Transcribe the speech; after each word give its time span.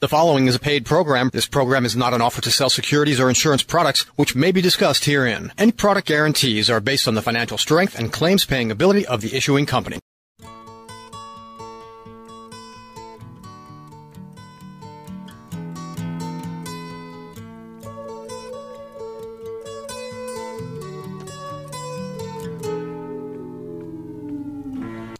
The 0.00 0.06
following 0.06 0.46
is 0.46 0.54
a 0.54 0.60
paid 0.60 0.86
program. 0.86 1.28
This 1.32 1.48
program 1.48 1.84
is 1.84 1.96
not 1.96 2.14
an 2.14 2.22
offer 2.22 2.40
to 2.42 2.52
sell 2.52 2.70
securities 2.70 3.18
or 3.18 3.28
insurance 3.28 3.64
products, 3.64 4.02
which 4.14 4.36
may 4.36 4.52
be 4.52 4.62
discussed 4.62 5.06
herein. 5.06 5.52
Any 5.58 5.72
product 5.72 6.06
guarantees 6.06 6.70
are 6.70 6.78
based 6.78 7.08
on 7.08 7.16
the 7.16 7.20
financial 7.20 7.58
strength 7.58 7.98
and 7.98 8.12
claims 8.12 8.44
paying 8.44 8.70
ability 8.70 9.04
of 9.06 9.22
the 9.22 9.34
issuing 9.34 9.66
company. 9.66 9.98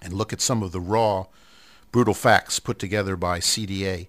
And 0.00 0.12
look 0.12 0.32
at 0.32 0.40
some 0.40 0.62
of 0.62 0.70
the 0.70 0.80
raw, 0.80 1.26
brutal 1.90 2.14
facts 2.14 2.60
put 2.60 2.78
together 2.78 3.16
by 3.16 3.40
CDA 3.40 4.06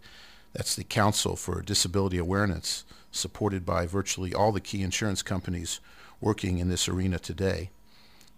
that's 0.60 0.76
the 0.76 0.84
Council 0.84 1.38
for 1.38 1.62
Disability 1.62 2.18
Awareness, 2.18 2.84
supported 3.14 3.66
by 3.66 3.86
virtually 3.86 4.34
all 4.34 4.52
the 4.52 4.60
key 4.60 4.82
insurance 4.82 5.22
companies 5.24 5.80
working 6.20 6.60
in 6.60 6.68
this 6.68 6.90
arena 6.90 7.18
today. 7.18 7.70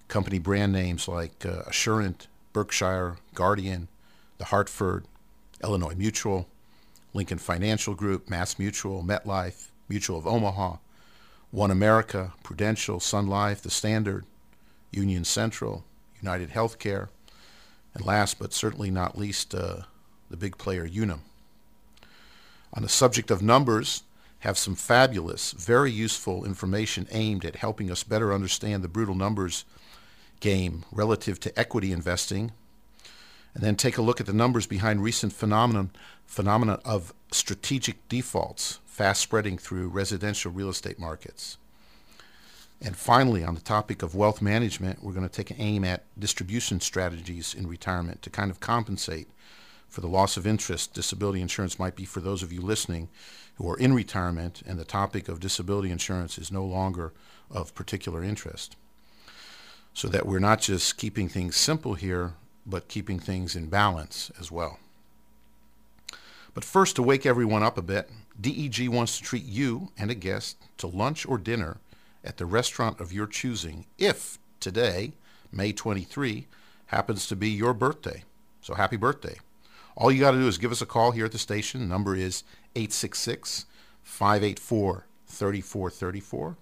Company 0.07 0.37
brand 0.37 0.71
names 0.71 1.07
like 1.07 1.43
uh, 1.43 1.63
Assurant, 1.65 2.27
Berkshire, 2.53 3.17
Guardian, 3.33 3.87
The 4.37 4.45
Hartford, 4.45 5.05
Illinois 5.63 5.95
Mutual, 5.95 6.47
Lincoln 7.15 7.39
Financial 7.39 7.95
Group, 7.95 8.29
Mass 8.29 8.59
Mutual, 8.59 9.01
MetLife, 9.03 9.69
Mutual 9.89 10.19
of 10.19 10.27
Omaha, 10.27 10.75
One 11.49 11.71
America, 11.71 12.33
Prudential, 12.43 12.99
Sun 12.99 13.25
Life, 13.25 13.63
The 13.63 13.71
Standard, 13.71 14.25
Union 14.91 15.23
Central, 15.23 15.85
United 16.21 16.51
Healthcare, 16.51 17.07
and 17.95 18.05
last 18.05 18.37
but 18.37 18.53
certainly 18.53 18.91
not 18.91 19.17
least, 19.17 19.55
uh, 19.55 19.77
the 20.29 20.37
big 20.37 20.59
player 20.59 20.85
Unum 20.85 21.23
on 22.73 22.83
the 22.83 22.89
subject 22.89 23.31
of 23.31 23.41
numbers 23.41 24.03
have 24.39 24.57
some 24.57 24.75
fabulous, 24.75 25.51
very 25.51 25.91
useful 25.91 26.45
information 26.45 27.07
aimed 27.11 27.45
at 27.45 27.57
helping 27.57 27.91
us 27.91 28.03
better 28.03 28.33
understand 28.33 28.83
the 28.83 28.87
brutal 28.87 29.15
numbers 29.15 29.65
game 30.39 30.83
relative 30.91 31.39
to 31.39 31.59
equity 31.59 31.91
investing. 31.91 32.51
And 33.53 33.63
then 33.63 33.75
take 33.75 33.97
a 33.97 34.01
look 34.01 34.19
at 34.19 34.25
the 34.25 34.33
numbers 34.33 34.65
behind 34.65 35.03
recent 35.03 35.33
phenomenon, 35.33 35.91
phenomena 36.25 36.79
of 36.85 37.13
strategic 37.31 38.07
defaults 38.09 38.79
fast 38.85 39.21
spreading 39.21 39.57
through 39.57 39.89
residential 39.89 40.51
real 40.51 40.69
estate 40.69 40.97
markets. 40.97 41.57
And 42.81 42.95
finally, 42.95 43.43
on 43.43 43.53
the 43.53 43.61
topic 43.61 44.01
of 44.01 44.15
wealth 44.15 44.41
management, 44.41 45.03
we're 45.03 45.13
going 45.13 45.27
to 45.27 45.33
take 45.33 45.51
an 45.51 45.57
aim 45.59 45.83
at 45.83 46.03
distribution 46.17 46.79
strategies 46.79 47.53
in 47.53 47.67
retirement 47.67 48.23
to 48.23 48.31
kind 48.31 48.49
of 48.49 48.59
compensate 48.59 49.27
for 49.91 49.99
the 49.99 50.07
loss 50.07 50.37
of 50.37 50.47
interest 50.47 50.93
disability 50.93 51.41
insurance 51.41 51.77
might 51.77 51.97
be 51.97 52.05
for 52.05 52.21
those 52.21 52.41
of 52.41 52.53
you 52.53 52.61
listening 52.61 53.09
who 53.55 53.69
are 53.69 53.77
in 53.77 53.93
retirement 53.93 54.63
and 54.65 54.79
the 54.79 54.85
topic 54.85 55.27
of 55.27 55.41
disability 55.41 55.91
insurance 55.91 56.37
is 56.37 56.49
no 56.49 56.63
longer 56.63 57.11
of 57.51 57.75
particular 57.75 58.23
interest. 58.23 58.77
So 59.93 60.07
that 60.07 60.25
we're 60.25 60.39
not 60.39 60.61
just 60.61 60.95
keeping 60.95 61.27
things 61.27 61.57
simple 61.57 61.95
here, 61.95 62.35
but 62.65 62.87
keeping 62.87 63.19
things 63.19 63.53
in 63.53 63.67
balance 63.67 64.31
as 64.39 64.49
well. 64.49 64.79
But 66.53 66.63
first, 66.63 66.95
to 66.95 67.03
wake 67.03 67.25
everyone 67.25 67.61
up 67.61 67.77
a 67.77 67.81
bit, 67.81 68.09
DEG 68.39 68.87
wants 68.87 69.17
to 69.17 69.23
treat 69.23 69.43
you 69.43 69.91
and 69.97 70.09
a 70.09 70.15
guest 70.15 70.55
to 70.77 70.87
lunch 70.87 71.25
or 71.25 71.37
dinner 71.37 71.77
at 72.23 72.37
the 72.37 72.45
restaurant 72.45 73.01
of 73.01 73.11
your 73.11 73.27
choosing 73.27 73.85
if 73.97 74.39
today, 74.61 75.11
May 75.51 75.73
23, 75.73 76.47
happens 76.87 77.27
to 77.27 77.35
be 77.35 77.49
your 77.49 77.73
birthday. 77.73 78.23
So 78.61 78.75
happy 78.75 78.95
birthday. 78.95 79.35
All 79.95 80.11
you 80.11 80.19
got 80.19 80.31
to 80.31 80.37
do 80.37 80.47
is 80.47 80.57
give 80.57 80.71
us 80.71 80.81
a 80.81 80.85
call 80.85 81.11
here 81.11 81.25
at 81.25 81.31
the 81.31 81.37
station. 81.37 81.87
Number 81.87 82.15
is 82.15 82.43
866 82.75 83.65
584 84.03 85.05
3434. 85.27 86.57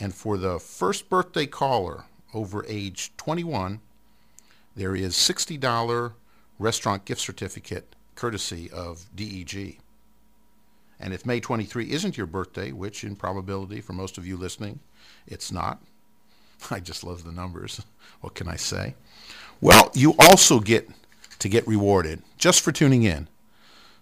And 0.00 0.14
for 0.14 0.36
the 0.36 0.58
first 0.58 1.08
birthday 1.08 1.46
caller 1.46 2.04
over 2.34 2.64
age 2.66 3.12
21, 3.16 3.80
there 4.74 4.96
is 4.96 5.14
$60 5.14 6.12
restaurant 6.58 7.04
gift 7.04 7.20
certificate 7.20 7.94
courtesy 8.14 8.70
of 8.70 9.06
DEG. 9.14 9.78
And 10.98 11.12
if 11.12 11.26
May 11.26 11.40
23 11.40 11.90
isn't 11.90 12.16
your 12.16 12.26
birthday, 12.26 12.72
which 12.72 13.04
in 13.04 13.16
probability 13.16 13.80
for 13.80 13.92
most 13.92 14.18
of 14.18 14.26
you 14.26 14.36
listening, 14.36 14.80
it's 15.26 15.50
not, 15.50 15.82
I 16.70 16.80
just 16.80 17.04
love 17.04 17.24
the 17.24 17.32
numbers. 17.32 17.82
What 18.20 18.34
can 18.34 18.48
I 18.48 18.56
say? 18.56 18.94
Well, 19.60 19.90
you 19.94 20.14
also 20.18 20.60
get 20.60 20.88
to 21.42 21.48
get 21.48 21.66
rewarded 21.66 22.22
just 22.38 22.60
for 22.60 22.70
tuning 22.70 23.02
in. 23.02 23.26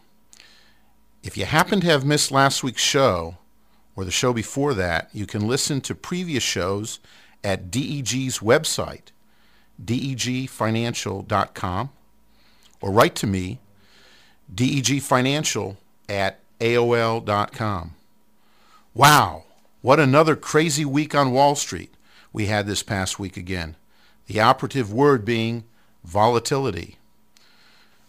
if 1.22 1.38
you 1.38 1.46
happen 1.46 1.82
to 1.82 1.88
have 1.88 2.04
missed 2.04 2.32
last 2.32 2.64
week's 2.64 2.82
show, 2.82 3.38
or 3.96 4.06
the 4.06 4.12
show 4.12 4.34
before 4.34 4.74
that, 4.74 5.10
you 5.14 5.26
can 5.26 5.48
listen 5.48 5.80
to 5.82 5.96
previous 5.96 6.44
shows 6.44 7.00
at 7.44 7.72
DEG's 7.72 8.40
website, 8.40 9.10
degfinancial.com, 9.84 11.90
or 12.82 12.92
write 12.92 13.16
to 13.16 13.28
me, 13.28 13.60
degfinancial 14.54 15.78
at 16.08 16.40
aol.com. 16.60 17.96
Wow, 18.94 19.46
what 19.82 20.00
another 20.00 20.36
crazy 20.36 20.86
week 20.86 21.16
on 21.16 21.32
Wall 21.32 21.56
Street 21.56 21.94
we 22.34 22.48
had 22.48 22.68
this 22.68 22.84
past 22.84 23.20
week 23.20 23.38
again. 23.38 23.76
The 24.28 24.40
operative 24.40 24.94
word 24.94 25.26
being 25.26 25.64
volatility. 26.04 26.98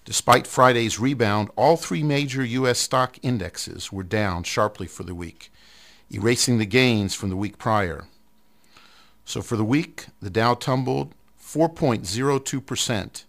Despite 0.04 0.46
Friday's 0.46 0.98
rebound, 0.98 1.50
all 1.56 1.76
three 1.76 2.02
major 2.02 2.44
U.S. 2.44 2.78
stock 2.78 3.18
indexes 3.22 3.92
were 3.92 4.02
down 4.02 4.42
sharply 4.42 4.88
for 4.88 5.04
the 5.04 5.14
week 5.14 5.52
erasing 6.12 6.58
the 6.58 6.66
gains 6.66 7.14
from 7.14 7.30
the 7.30 7.36
week 7.36 7.58
prior. 7.58 8.06
So 9.24 9.42
for 9.42 9.56
the 9.56 9.64
week, 9.64 10.06
the 10.20 10.30
Dow 10.30 10.54
tumbled 10.54 11.14
4.02%, 11.40 13.24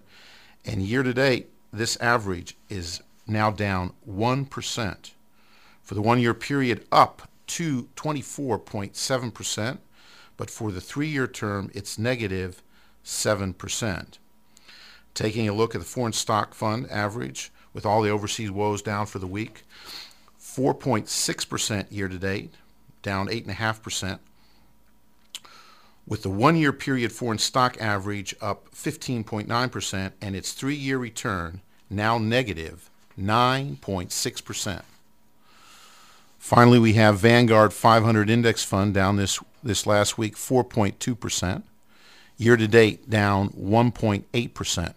and 0.63 0.81
year 0.81 1.03
to 1.03 1.13
date, 1.13 1.49
this 1.73 1.97
average 1.97 2.55
is 2.69 3.01
now 3.27 3.51
down 3.51 3.91
1% 4.09 5.11
for 5.85 5.93
the 5.93 6.01
one 6.01 6.19
year 6.19 6.33
period 6.33 6.85
up 6.91 7.29
to 7.47 7.87
24.7%, 7.95 9.77
but 10.35 10.49
for 10.49 10.71
the 10.71 10.81
three-year 10.81 11.27
term, 11.27 11.69
it's 11.73 11.97
negative 11.97 12.61
7%. 13.05 14.17
Taking 15.13 15.47
a 15.47 15.53
look 15.53 15.75
at 15.75 15.79
the 15.79 15.85
foreign 15.85 16.11
stock 16.11 16.53
fund 16.53 16.89
average, 16.89 17.51
with 17.71 17.85
all 17.85 18.01
the 18.01 18.09
overseas 18.09 18.51
woes 18.51 18.81
down 18.81 19.05
for 19.05 19.19
the 19.19 19.27
week, 19.27 19.63
4.6% 20.41 21.91
year 21.91 22.07
to 22.07 22.17
date, 22.17 22.55
down 23.03 23.27
8.5%, 23.27 24.19
with 26.07 26.23
the 26.23 26.29
one 26.29 26.55
year 26.55 26.73
period 26.73 27.11
foreign 27.11 27.37
stock 27.37 27.79
average 27.79 28.35
up 28.41 28.71
15.9% 28.71 30.11
and 30.21 30.35
its 30.35 30.53
three 30.53 30.75
year 30.75 30.97
return 30.97 31.61
now 31.89 32.17
negative 32.17 32.89
9.6%. 33.19 34.83
Finally, 36.45 36.77
we 36.77 36.93
have 36.93 37.17
Vanguard 37.17 37.73
500 37.73 38.29
Index 38.29 38.63
Fund 38.63 38.93
down 38.93 39.15
this, 39.15 39.39
this 39.63 39.87
last 39.87 40.15
week 40.15 40.35
4.2%. 40.35 41.63
Year 42.37 42.55
to 42.55 42.67
date 42.67 43.09
down 43.09 43.49
1.8%. 43.49 44.93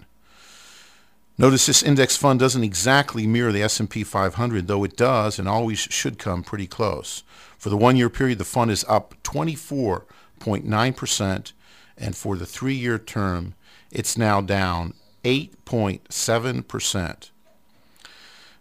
Notice 1.39 1.65
this 1.65 1.83
index 1.83 2.19
fund 2.19 2.39
doesn't 2.39 2.65
exactly 2.65 3.27
mirror 3.27 3.51
the 3.51 3.63
S&P 3.63 4.05
500, 4.05 4.67
though 4.67 4.85
it 4.85 4.95
does 4.95 5.39
and 5.39 5.49
always 5.49 5.79
should 5.79 6.19
come 6.19 6.43
pretty 6.43 6.67
close. 6.67 7.23
For 7.57 7.71
the 7.71 7.79
one-year 7.79 8.11
period, 8.11 8.37
the 8.37 8.45
fund 8.45 8.71
is 8.71 8.85
up 8.87 9.15
24.9%, 9.23 11.53
and 11.97 12.15
for 12.15 12.37
the 12.37 12.45
three-year 12.45 12.99
term, 12.99 13.55
it's 13.91 14.19
now 14.19 14.43
down 14.43 14.93
8.7%. 15.25 17.11
It 17.11 17.31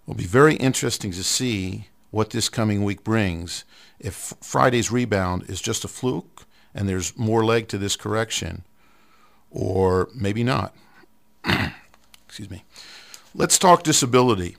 will 0.05 0.15
be 0.15 0.23
very 0.23 0.55
interesting 0.55 1.11
to 1.11 1.23
see 1.25 1.87
what 2.17 2.31
this 2.31 2.49
coming 2.49 2.83
week 2.83 3.03
brings. 3.03 3.63
If 3.99 4.33
Friday's 4.41 4.91
rebound 4.91 5.43
is 5.47 5.61
just 5.61 5.85
a 5.85 5.87
fluke 5.87 6.47
and 6.73 6.89
there's 6.89 7.15
more 7.15 7.45
leg 7.45 7.67
to 7.67 7.77
this 7.77 7.95
correction, 7.95 8.63
or 9.51 10.09
maybe 10.15 10.43
not. 10.43 10.73
Excuse 12.25 12.49
me. 12.49 12.63
Let's 13.35 13.59
talk 13.59 13.83
disability. 13.83 14.57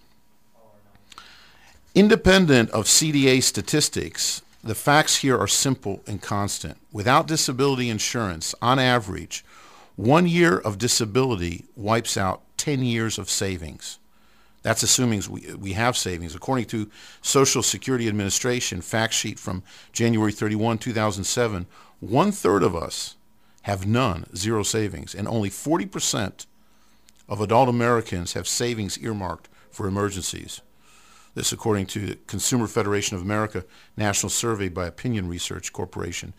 Independent 1.96 2.70
of 2.70 2.84
CDA 2.84 3.42
statistics, 3.42 4.40
the 4.62 4.76
facts 4.76 5.16
here 5.16 5.36
are 5.36 5.48
simple 5.48 6.00
and 6.06 6.22
constant. 6.22 6.78
Without 6.92 7.26
disability 7.26 7.90
insurance, 7.90 8.54
on 8.62 8.78
average, 8.78 9.44
one 9.96 10.28
year 10.28 10.56
of 10.56 10.78
disability 10.78 11.64
wipes 11.74 12.16
out 12.16 12.40
10 12.56 12.84
years 12.84 13.18
of 13.18 13.28
savings. 13.28 13.97
That's 14.68 14.82
assuming 14.82 15.22
we, 15.30 15.54
we 15.54 15.72
have 15.72 15.96
savings. 15.96 16.34
According 16.34 16.66
to 16.66 16.90
Social 17.22 17.62
Security 17.62 18.06
Administration 18.06 18.82
fact 18.82 19.14
sheet 19.14 19.38
from 19.38 19.62
January 19.94 20.30
31, 20.30 20.76
2007, 20.76 21.66
one 22.00 22.32
third 22.32 22.62
of 22.62 22.76
us 22.76 23.16
have 23.62 23.86
none, 23.86 24.26
zero 24.36 24.62
savings, 24.62 25.14
and 25.14 25.26
only 25.26 25.48
40% 25.48 26.44
of 27.30 27.40
adult 27.40 27.70
Americans 27.70 28.34
have 28.34 28.46
savings 28.46 28.98
earmarked 28.98 29.48
for 29.70 29.88
emergencies. 29.88 30.60
This 31.34 31.50
according 31.50 31.86
to 31.86 32.00
the 32.00 32.16
Consumer 32.26 32.66
Federation 32.66 33.16
of 33.16 33.22
America 33.22 33.64
National 33.96 34.28
Survey 34.28 34.68
by 34.68 34.86
Opinion 34.86 35.28
Research 35.28 35.72
Corporation 35.72 36.34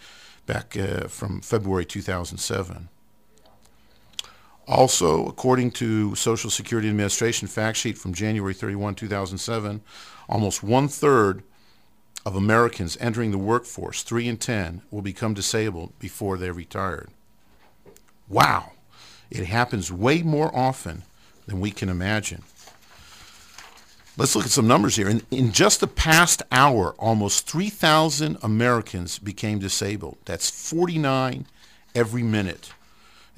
back 0.45 0.77
uh, 0.77 1.07
from 1.07 1.41
February 1.41 1.83
2007. 1.83 2.89
Also, 4.69 5.25
according 5.25 5.71
to 5.71 6.13
Social 6.13 6.51
Security 6.51 6.89
Administration 6.89 7.47
fact 7.47 7.75
sheet 7.75 7.97
from 7.97 8.13
January 8.13 8.53
31, 8.53 8.93
2007, 8.93 9.81
almost 10.29 10.61
one-third 10.61 11.41
of 12.23 12.35
Americans 12.35 12.95
entering 13.01 13.31
the 13.31 13.39
workforce, 13.39 14.03
3 14.03 14.27
in 14.27 14.37
10, 14.37 14.83
will 14.91 15.01
become 15.01 15.33
disabled 15.33 15.97
before 15.97 16.37
they're 16.37 16.53
retired. 16.53 17.09
Wow. 18.27 18.73
It 19.31 19.45
happens 19.45 19.91
way 19.91 20.21
more 20.21 20.55
often 20.55 21.01
than 21.47 21.59
we 21.59 21.71
can 21.71 21.89
imagine. 21.89 22.43
Let's 24.17 24.35
look 24.35 24.45
at 24.45 24.51
some 24.51 24.67
numbers 24.67 24.97
here. 24.97 25.09
In, 25.09 25.23
in 25.31 25.51
just 25.51 25.79
the 25.79 25.87
past 25.87 26.43
hour, 26.51 26.93
almost 26.99 27.49
3,000 27.49 28.37
Americans 28.43 29.17
became 29.17 29.57
disabled. 29.57 30.17
That's 30.25 30.69
49 30.69 31.47
every 31.95 32.21
minute. 32.21 32.71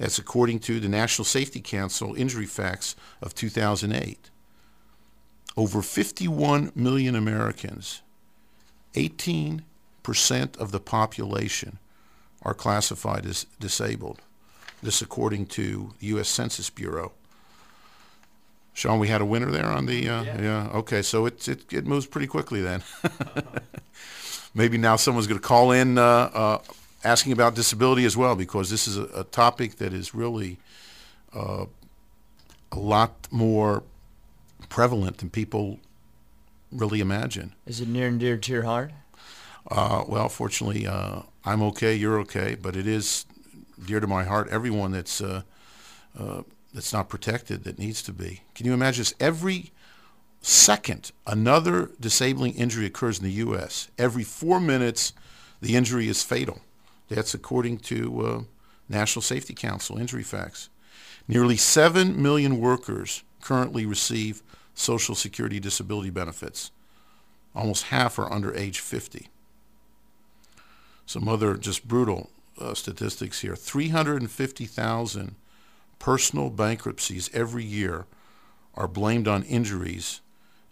That's 0.02 0.18
according 0.18 0.58
to 0.60 0.80
the 0.80 0.88
National 0.88 1.24
Safety 1.24 1.60
Council 1.60 2.16
injury 2.16 2.44
facts 2.44 2.96
of 3.22 3.36
2008. 3.36 4.30
Over 5.56 5.80
51 5.80 6.72
million 6.74 7.14
Americans, 7.14 8.02
18% 8.94 9.62
of 10.56 10.72
the 10.72 10.80
population, 10.80 11.78
are 12.42 12.52
classified 12.52 13.24
as 13.26 13.46
disabled. 13.60 14.22
This 14.82 15.02
according 15.02 15.46
to 15.46 15.94
the 16.00 16.06
U.S. 16.08 16.28
Census 16.28 16.68
Bureau. 16.68 17.12
Sean, 18.72 18.98
we 18.98 19.06
had 19.06 19.20
a 19.20 19.24
winner 19.24 19.52
there 19.52 19.66
on 19.66 19.86
the. 19.86 20.08
Uh, 20.08 20.24
yeah. 20.24 20.42
yeah. 20.42 20.68
Okay, 20.74 21.02
so 21.02 21.26
it, 21.26 21.46
it 21.46 21.72
it 21.72 21.86
moves 21.86 22.06
pretty 22.06 22.26
quickly 22.26 22.60
then. 22.60 22.82
Maybe 24.54 24.78
now 24.78 24.96
someone's 24.96 25.28
going 25.28 25.40
to 25.40 25.46
call 25.46 25.70
in 25.70 25.96
uh, 25.96 26.02
uh, 26.02 26.58
asking 27.04 27.32
about 27.32 27.54
disability 27.54 28.04
as 28.04 28.16
well 28.16 28.34
because 28.36 28.70
this 28.70 28.86
is 28.86 28.96
a, 28.96 29.04
a 29.14 29.24
topic 29.24 29.76
that 29.76 29.92
is 29.92 30.14
really 30.14 30.58
uh, 31.34 31.66
a 32.70 32.78
lot 32.78 33.28
more 33.30 33.82
prevalent 34.68 35.18
than 35.18 35.30
people 35.30 35.78
really 36.70 37.00
imagine. 37.00 37.54
Is 37.66 37.80
it 37.80 37.88
near 37.88 38.08
and 38.08 38.18
dear 38.18 38.36
to 38.36 38.52
your 38.52 38.62
heart? 38.62 38.92
Uh, 39.70 40.04
well, 40.08 40.28
fortunately, 40.28 40.86
uh, 40.86 41.22
I'm 41.44 41.62
okay. 41.62 41.94
You're 41.94 42.18
okay, 42.20 42.56
but 42.60 42.76
it 42.76 42.86
is 42.86 43.26
dear 43.84 44.00
to 44.00 44.06
my 44.06 44.24
heart. 44.24 44.48
Everyone 44.48 44.92
that's 44.92 45.20
uh, 45.20 45.42
uh, 46.18 46.42
that's 46.74 46.92
not 46.92 47.08
protected 47.08 47.64
that 47.64 47.78
needs 47.78 48.02
to 48.02 48.12
be. 48.12 48.42
Can 48.54 48.66
you 48.66 48.72
imagine 48.72 49.02
this? 49.02 49.14
Every 49.20 49.72
second, 50.40 51.12
another 51.26 51.90
disabling 52.00 52.54
injury 52.54 52.86
occurs 52.86 53.18
in 53.18 53.24
the 53.24 53.32
U.S. 53.32 53.88
Every 53.98 54.24
four 54.24 54.58
minutes, 54.58 55.12
the 55.60 55.76
injury 55.76 56.08
is 56.08 56.22
fatal. 56.22 56.60
That's 57.08 57.34
according 57.34 57.78
to 57.78 58.26
uh, 58.26 58.42
National 58.88 59.22
Safety 59.22 59.54
Council 59.54 59.98
injury 59.98 60.22
facts. 60.22 60.68
Nearly 61.28 61.56
7 61.56 62.20
million 62.20 62.60
workers 62.60 63.22
currently 63.40 63.86
receive 63.86 64.42
Social 64.74 65.14
Security 65.14 65.60
disability 65.60 66.10
benefits. 66.10 66.70
Almost 67.54 67.84
half 67.84 68.18
are 68.18 68.32
under 68.32 68.54
age 68.54 68.80
50. 68.80 69.28
Some 71.06 71.28
other 71.28 71.56
just 71.56 71.86
brutal 71.86 72.30
uh, 72.58 72.74
statistics 72.74 73.40
here 73.40 73.56
350,000 73.56 75.34
personal 75.98 76.50
bankruptcies 76.50 77.30
every 77.32 77.64
year 77.64 78.06
are 78.74 78.88
blamed 78.88 79.28
on 79.28 79.42
injuries 79.44 80.20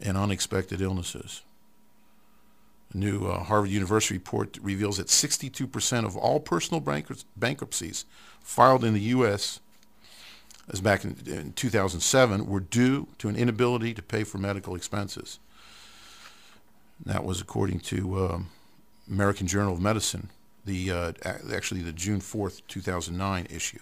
and 0.00 0.16
unexpected 0.16 0.80
illnesses. 0.80 1.42
A 2.92 2.96
new 2.96 3.26
uh, 3.26 3.44
Harvard 3.44 3.70
University 3.70 4.14
report 4.14 4.58
reveals 4.60 4.96
that 4.96 5.06
62% 5.06 6.04
of 6.04 6.16
all 6.16 6.40
personal 6.40 6.80
bankruptcies 7.36 8.04
filed 8.42 8.84
in 8.84 8.94
the 8.94 9.00
U.S. 9.00 9.60
as 10.72 10.80
back 10.80 11.04
in, 11.04 11.16
in 11.26 11.52
2007 11.52 12.46
were 12.46 12.60
due 12.60 13.06
to 13.18 13.28
an 13.28 13.36
inability 13.36 13.94
to 13.94 14.02
pay 14.02 14.24
for 14.24 14.38
medical 14.38 14.74
expenses. 14.74 15.38
That 17.04 17.24
was 17.24 17.40
according 17.40 17.80
to 17.80 18.24
um, 18.24 18.50
American 19.08 19.46
Journal 19.46 19.74
of 19.74 19.80
Medicine 19.80 20.30
the 20.64 20.90
uh, 20.90 21.12
actually 21.52 21.82
the 21.82 21.92
June 21.92 22.20
4th, 22.20 22.62
2009 22.68 23.46
issue. 23.50 23.78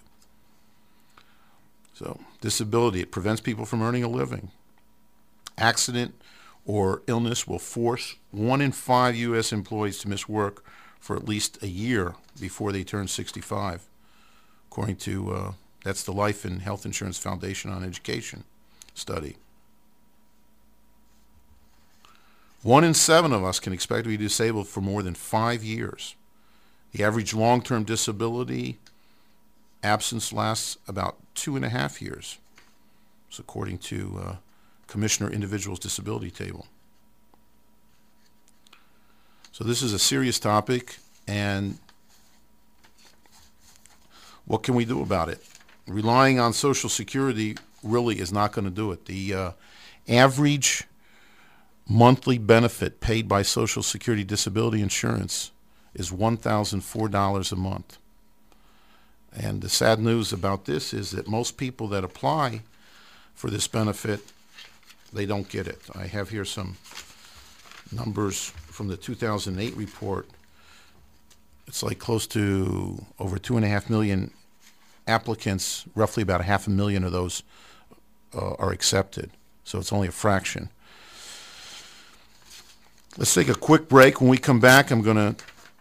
So 1.93 2.19
disability, 2.41 3.01
it 3.01 3.11
prevents 3.11 3.41
people 3.41 3.65
from 3.65 3.81
earning 3.81 4.03
a 4.03 4.07
living. 4.07 4.51
Accident 5.57 6.15
or 6.69 7.01
illness 7.07 7.47
will 7.47 7.57
force 7.57 8.15
one 8.29 8.61
in 8.61 8.71
five 8.71 9.15
U.S. 9.15 9.51
employees 9.51 9.97
to 9.97 10.07
miss 10.07 10.29
work 10.29 10.63
for 10.99 11.15
at 11.15 11.27
least 11.27 11.57
a 11.63 11.67
year 11.67 12.13
before 12.39 12.71
they 12.71 12.83
turn 12.83 13.07
65, 13.07 13.87
according 14.67 14.95
to, 14.97 15.31
uh, 15.31 15.51
that's 15.83 16.03
the 16.03 16.11
Life 16.11 16.45
and 16.45 16.61
Health 16.61 16.85
Insurance 16.85 17.17
Foundation 17.17 17.71
on 17.71 17.83
Education 17.83 18.43
study. 18.93 19.35
One 22.61 22.83
in 22.83 22.93
seven 22.93 23.33
of 23.33 23.43
us 23.43 23.59
can 23.59 23.73
expect 23.73 24.03
to 24.03 24.09
be 24.09 24.17
disabled 24.17 24.67
for 24.67 24.81
more 24.81 25.01
than 25.01 25.15
five 25.15 25.63
years. 25.63 26.13
The 26.91 27.03
average 27.03 27.33
long-term 27.33 27.85
disability 27.85 28.77
absence 29.81 30.31
lasts 30.31 30.77
about 30.87 31.17
two 31.33 31.55
and 31.55 31.65
a 31.65 31.69
half 31.69 31.99
years. 31.99 32.37
It's 33.27 33.39
according 33.39 33.79
to 33.79 34.21
uh, 34.23 34.35
Commissioner 34.89 35.31
Individuals 35.31 35.79
Disability 35.79 36.31
Table. 36.31 36.67
So 39.51 39.63
this 39.63 39.81
is 39.81 39.93
a 39.93 39.99
serious 39.99 40.39
topic, 40.39 40.97
and 41.27 41.77
what 44.45 44.63
can 44.63 44.75
we 44.75 44.85
do 44.85 45.01
about 45.01 45.29
it? 45.29 45.43
Relying 45.87 46.39
on 46.39 46.53
Social 46.53 46.89
Security 46.89 47.55
really 47.83 48.19
is 48.19 48.31
not 48.31 48.51
going 48.51 48.65
to 48.65 48.71
do 48.71 48.91
it. 48.91 49.05
The 49.05 49.33
uh, 49.33 49.51
average 50.07 50.83
monthly 51.87 52.37
benefit 52.37 52.99
paid 52.99 53.27
by 53.27 53.41
Social 53.41 53.83
Security 53.83 54.23
disability 54.23 54.81
insurance 54.81 55.51
is 55.93 56.11
$1,004 56.11 57.51
a 57.51 57.55
month. 57.55 57.97
And 59.35 59.61
the 59.61 59.69
sad 59.69 59.99
news 59.99 60.33
about 60.33 60.65
this 60.65 60.93
is 60.93 61.11
that 61.11 61.27
most 61.27 61.57
people 61.57 61.87
that 61.89 62.03
apply 62.03 62.61
for 63.35 63.49
this 63.49 63.67
benefit, 63.67 64.21
they 65.13 65.25
don't 65.25 65.47
get 65.49 65.67
it. 65.67 65.81
I 65.95 66.07
have 66.07 66.29
here 66.29 66.45
some 66.45 66.77
numbers 67.91 68.53
from 68.67 68.87
the 68.87 68.97
2008 68.97 69.75
report. 69.75 70.27
It's 71.67 71.83
like 71.83 71.99
close 71.99 72.27
to 72.27 73.05
over 73.19 73.37
two 73.37 73.55
and 73.55 73.65
a 73.65 73.69
half 73.69 73.89
million 73.89 74.31
applicants, 75.07 75.85
roughly 75.95 76.23
about 76.23 76.41
a 76.41 76.43
half 76.43 76.67
a 76.67 76.69
million 76.69 77.03
of 77.03 77.11
those 77.11 77.43
uh, 78.33 78.53
are 78.55 78.71
accepted. 78.71 79.31
So 79.63 79.79
it's 79.79 79.93
only 79.93 80.07
a 80.07 80.11
fraction. 80.11 80.69
Let's 83.17 83.33
take 83.33 83.49
a 83.49 83.55
quick 83.55 83.89
break. 83.89 84.21
When 84.21 84.29
we 84.29 84.37
come 84.37 84.59
back, 84.59 84.91
I'm 84.91 85.01
going 85.01 85.17
to 85.17 85.35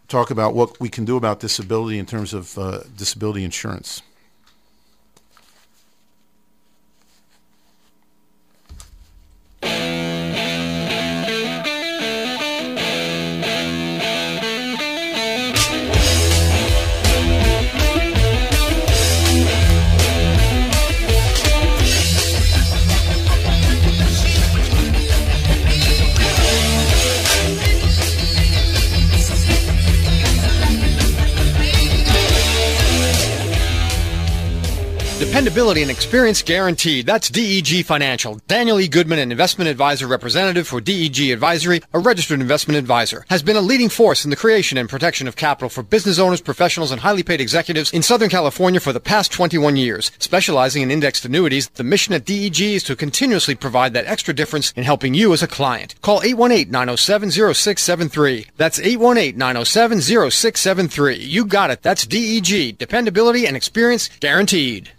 talk 0.08 0.30
about 0.30 0.54
what 0.54 0.80
we 0.80 0.88
can 0.88 1.04
do 1.04 1.16
about 1.16 1.40
disability 1.40 1.98
in 1.98 2.06
terms 2.06 2.32
of 2.34 2.58
uh, 2.58 2.80
disability 2.96 3.44
insurance. 3.44 4.02
Dependability 35.78 35.92
and 35.92 36.04
experience 36.04 36.42
guaranteed. 36.42 37.06
That's 37.06 37.30
DEG 37.30 37.84
Financial. 37.84 38.40
Daniel 38.48 38.80
E. 38.80 38.88
Goodman, 38.88 39.20
an 39.20 39.30
investment 39.30 39.70
advisor 39.70 40.08
representative 40.08 40.66
for 40.66 40.80
DEG 40.80 41.30
Advisory, 41.30 41.82
a 41.92 42.00
registered 42.00 42.40
investment 42.40 42.78
advisor, 42.78 43.24
has 43.30 43.44
been 43.44 43.54
a 43.54 43.60
leading 43.60 43.88
force 43.88 44.24
in 44.24 44.30
the 44.30 44.36
creation 44.36 44.76
and 44.76 44.88
protection 44.88 45.28
of 45.28 45.36
capital 45.36 45.68
for 45.68 45.84
business 45.84 46.18
owners, 46.18 46.40
professionals, 46.40 46.90
and 46.90 47.02
highly 47.02 47.22
paid 47.22 47.40
executives 47.40 47.92
in 47.92 48.02
Southern 48.02 48.28
California 48.28 48.80
for 48.80 48.92
the 48.92 48.98
past 48.98 49.30
21 49.30 49.76
years. 49.76 50.10
Specializing 50.18 50.82
in 50.82 50.90
indexed 50.90 51.24
annuities, 51.24 51.68
the 51.68 51.84
mission 51.84 52.12
at 52.12 52.24
DEG 52.24 52.60
is 52.60 52.82
to 52.82 52.96
continuously 52.96 53.54
provide 53.54 53.92
that 53.92 54.06
extra 54.06 54.34
difference 54.34 54.72
in 54.72 54.82
helping 54.82 55.14
you 55.14 55.32
as 55.32 55.44
a 55.44 55.46
client. 55.46 55.94
Call 56.02 56.20
818-907-0673. 56.22 58.48
That's 58.56 58.80
818-907-0673. 58.80 61.20
You 61.20 61.44
got 61.44 61.70
it. 61.70 61.82
That's 61.82 62.04
DEG. 62.04 62.78
Dependability 62.78 63.46
and 63.46 63.56
experience 63.56 64.10
guaranteed. 64.18 64.90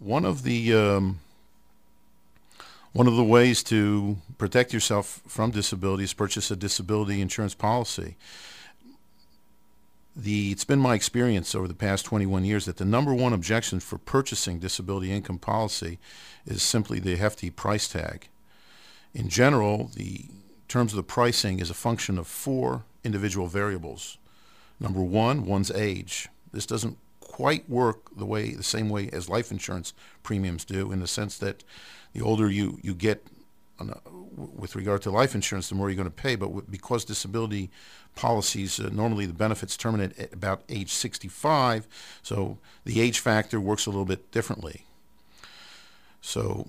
One 0.00 0.24
of 0.24 0.42
the 0.42 0.74
um, 0.74 1.20
one 2.92 3.06
of 3.06 3.14
the 3.14 3.24
ways 3.24 3.62
to 3.64 4.16
protect 4.38 4.72
yourself 4.72 5.22
from 5.28 5.52
disability 5.52 6.04
is 6.04 6.12
purchase 6.12 6.50
a 6.50 6.56
disability 6.56 7.20
insurance 7.20 7.54
policy. 7.54 8.16
The, 10.16 10.50
it's 10.50 10.64
been 10.64 10.80
my 10.80 10.96
experience 10.96 11.54
over 11.54 11.68
the 11.68 11.74
past 11.74 12.04
21 12.04 12.44
years 12.44 12.64
that 12.64 12.78
the 12.78 12.84
number 12.84 13.14
one 13.14 13.32
objection 13.32 13.78
for 13.78 13.96
purchasing 13.96 14.58
disability 14.58 15.12
income 15.12 15.38
policy 15.38 15.98
is 16.44 16.64
simply 16.64 16.98
the 16.98 17.16
hefty 17.16 17.48
price 17.48 17.86
tag. 17.86 18.26
In 19.14 19.28
general, 19.28 19.90
the 19.94 20.24
terms 20.66 20.92
of 20.92 20.96
the 20.96 21.04
pricing 21.04 21.60
is 21.60 21.70
a 21.70 21.74
function 21.74 22.18
of 22.18 22.26
four 22.26 22.82
individual 23.04 23.46
variables. 23.46 24.18
Number 24.80 25.00
one, 25.00 25.46
one's 25.46 25.70
age. 25.70 26.28
This 26.52 26.66
doesn't 26.66 26.98
quite 27.40 27.68
work 27.70 28.14
the 28.14 28.26
way 28.26 28.52
the 28.52 28.62
same 28.62 28.90
way 28.90 29.08
as 29.14 29.26
life 29.30 29.50
insurance 29.50 29.94
premiums 30.22 30.62
do, 30.62 30.92
in 30.92 31.00
the 31.00 31.06
sense 31.06 31.38
that 31.38 31.64
the 32.12 32.20
older 32.20 32.50
you 32.50 32.78
you 32.82 32.94
get 32.94 33.24
a, 33.78 33.84
with 34.36 34.76
regard 34.76 35.00
to 35.00 35.10
life 35.10 35.34
insurance, 35.34 35.70
the 35.70 35.74
more 35.74 35.88
you're 35.88 35.96
going 35.96 36.04
to 36.04 36.22
pay. 36.22 36.36
But 36.36 36.70
because 36.70 37.02
disability 37.02 37.70
policies 38.14 38.78
uh, 38.78 38.90
normally 38.92 39.24
the 39.24 39.32
benefits 39.32 39.74
terminate 39.74 40.18
at 40.18 40.34
about 40.34 40.64
age 40.68 40.92
65, 40.92 41.88
so 42.22 42.58
the 42.84 43.00
age 43.00 43.20
factor 43.20 43.58
works 43.58 43.86
a 43.86 43.90
little 43.90 44.04
bit 44.04 44.30
differently. 44.30 44.84
So 46.20 46.66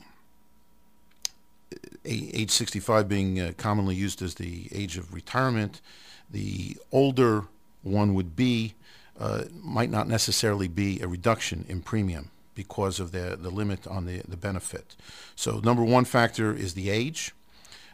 age 2.06 2.52
65 2.52 3.10
being 3.10 3.42
uh, 3.42 3.52
commonly 3.58 3.96
used 3.96 4.22
as 4.22 4.36
the 4.36 4.70
age 4.72 4.98
of 4.98 5.14
retirement, 5.14 5.82
the 6.30 6.78
older 6.94 7.48
one 7.84 8.14
would 8.14 8.38
be, 8.38 8.76
uh, 9.20 9.44
might 9.62 9.90
not 9.90 10.08
necessarily 10.08 10.68
be 10.68 11.00
a 11.02 11.08
reduction 11.08 11.66
in 11.70 11.82
premium 11.82 12.32
because 12.56 13.00
of 13.00 13.12
the, 13.12 13.38
the 13.40 13.50
limit 13.50 13.88
on 13.88 14.06
the, 14.06 14.22
the 14.28 14.38
benefit. 14.38 14.96
So 15.36 15.60
number 15.60 15.84
one 15.84 16.06
factor 16.06 16.54
is 16.54 16.74
the 16.74 16.90
age. 16.90 17.34